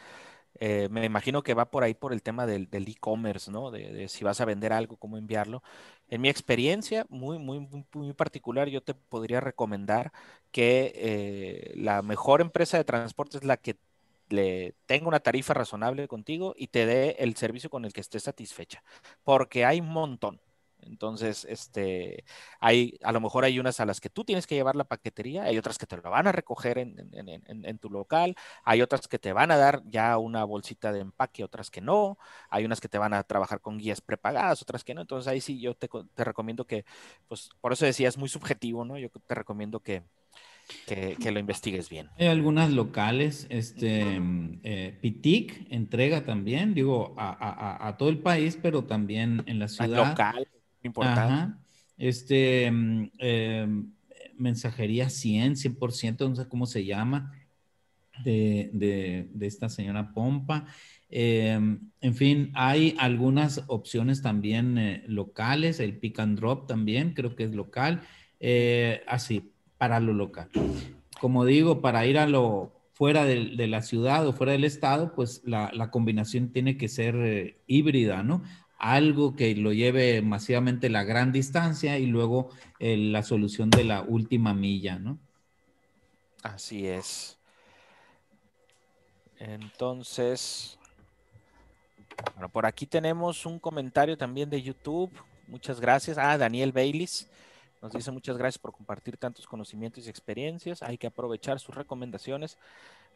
[0.60, 3.72] eh, me imagino que va por ahí por el tema del e-commerce, ¿no?
[3.72, 5.62] De, si vas a vender algo, cómo enviarlo.
[6.08, 7.60] En mi experiencia, muy, muy,
[7.94, 10.12] muy, particular, yo te podría recomendar
[10.52, 13.76] que eh, la mejor empresa de transporte es la que
[14.30, 18.24] le tenga una tarifa razonable contigo y te dé el servicio con el que estés
[18.24, 18.82] satisfecha,
[19.24, 20.40] porque hay un montón.
[20.86, 22.24] Entonces, este,
[22.60, 25.44] hay, a lo mejor hay unas a las que tú tienes que llevar la paquetería,
[25.44, 29.32] hay otras que te lo van a recoger en, tu local, hay otras que te
[29.32, 32.18] van a dar ya una bolsita de empaque, otras que no,
[32.50, 35.02] hay unas que te van a trabajar con guías prepagadas, otras que no.
[35.02, 35.88] Entonces, ahí sí yo te,
[36.24, 36.84] recomiendo que,
[37.28, 38.98] pues, por eso decía, es muy subjetivo, ¿no?
[38.98, 40.02] Yo te recomiendo que,
[40.86, 42.08] que, lo investigues bien.
[42.18, 44.20] Hay algunas locales, este,
[44.62, 50.08] eh, Pitic entrega también, digo, a, todo el país, pero también en la ciudad.
[50.08, 50.48] Local.
[50.86, 51.58] Importante.
[51.98, 53.10] Este, em,
[54.38, 57.32] mensajería 100, 100%, no sé cómo se llama,
[58.24, 60.66] de, esta señora Pompa.
[61.08, 67.36] Em, en fin, hay algunas opciones también eh, locales, el pick and drop también, creo
[67.36, 68.02] que es local,
[68.40, 70.48] eh, así, para lo local.
[71.20, 75.42] Como digo, para ir a lo fuera de, la ciudad o fuera del estado, pues
[75.44, 78.42] la, combinación tiene que ser eh, híbrida, ¿no?
[78.78, 84.02] Algo que lo lleve masivamente la gran distancia y luego eh, la solución de la
[84.02, 85.18] última milla, ¿no?
[86.42, 87.38] Así es.
[89.38, 90.78] Entonces,
[92.34, 95.10] bueno, por aquí tenemos un comentario también de YouTube.
[95.48, 96.18] Muchas gracias.
[96.18, 97.28] Ah, Daniel Baylis
[97.82, 100.82] nos dice muchas gracias por compartir tantos conocimientos y experiencias.
[100.82, 102.56] Hay que aprovechar sus recomendaciones.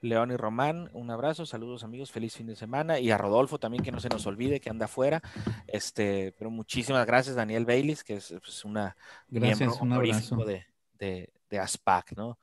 [0.01, 3.83] León y Román, un abrazo, saludos amigos, feliz fin de semana y a Rodolfo también
[3.83, 5.23] que no se nos olvide que anda afuera.
[5.67, 8.97] Este, pero muchísimas gracias Daniel Baylis, que es pues, una
[9.29, 10.37] gracias, un abrazo.
[10.37, 10.67] De,
[10.99, 12.39] de, de, ASPAC, ¿no?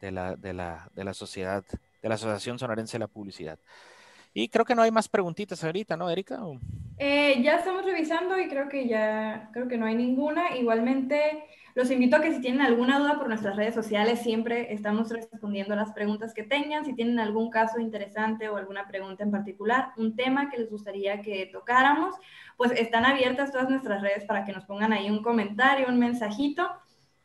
[0.00, 1.64] De la, de la, de la sociedad,
[2.02, 3.58] de la Asociación Sonorense de la Publicidad.
[4.34, 6.40] Y creo que no hay más preguntitas ahorita, ¿no, Erika?
[6.98, 10.56] Eh, ya estamos revisando y creo que ya, creo que no hay ninguna.
[10.56, 11.44] Igualmente,
[11.74, 15.76] los invito a que si tienen alguna duda por nuestras redes sociales, siempre estamos respondiendo
[15.76, 16.86] las preguntas que tengan.
[16.86, 21.20] Si tienen algún caso interesante o alguna pregunta en particular, un tema que les gustaría
[21.20, 22.14] que tocáramos,
[22.56, 26.66] pues están abiertas todas nuestras redes para que nos pongan ahí un comentario, un mensajito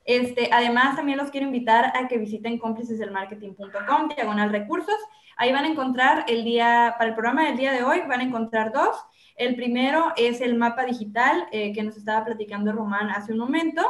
[0.03, 4.97] Este, además, también los quiero invitar a que visiten cómplicesdelmarketing.com, diagonal recursos.
[5.37, 8.23] Ahí van a encontrar el día, para el programa del día de hoy, van a
[8.23, 8.97] encontrar dos.
[9.41, 13.81] El primero es el mapa digital eh, que nos estaba platicando Román hace un momento.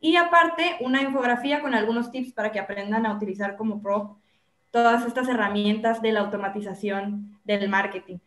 [0.00, 4.18] Y aparte, una infografía con algunos tips para que aprendan a utilizar como pro
[4.72, 8.18] todas estas herramientas de la automatización del marketing.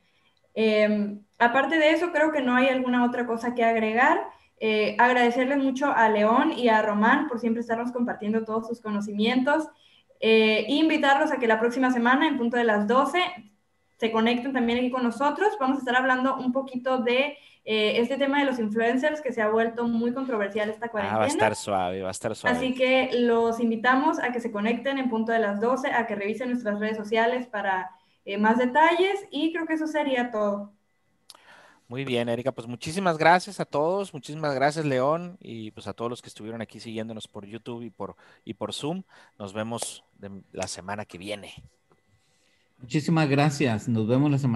[0.53, 4.21] Em, aparte de eso, creo que no hay alguna otra cosa que agregar.
[4.61, 9.67] Eh, agradecerles mucho a León y a Román por siempre estarnos compartiendo todos sus conocimientos.
[10.21, 13.19] Eh, invitarlos a que la próxima semana, en punto de las 12,
[14.01, 15.49] se conecten también aquí con nosotros.
[15.59, 19.43] Vamos a estar hablando un poquito de eh, este tema de los influencers que se
[19.43, 21.17] ha vuelto muy controversial esta cuarentena.
[21.17, 22.57] Ah, va a estar suave, va a estar suave.
[22.57, 26.15] Así que los invitamos a que se conecten en punto de las 12, a que
[26.15, 27.91] revisen nuestras redes sociales para
[28.25, 30.71] eh, más detalles y creo que eso sería todo.
[31.87, 36.09] Muy bien, Erika, pues muchísimas gracias a todos, muchísimas gracias León y pues a todos
[36.09, 39.03] los que estuvieron aquí siguiéndonos por YouTube y por, y por Zoom.
[39.37, 40.03] Nos vemos
[40.53, 41.53] la semana que viene.
[42.81, 44.49] Muchísimas gracias, nos vemos la semana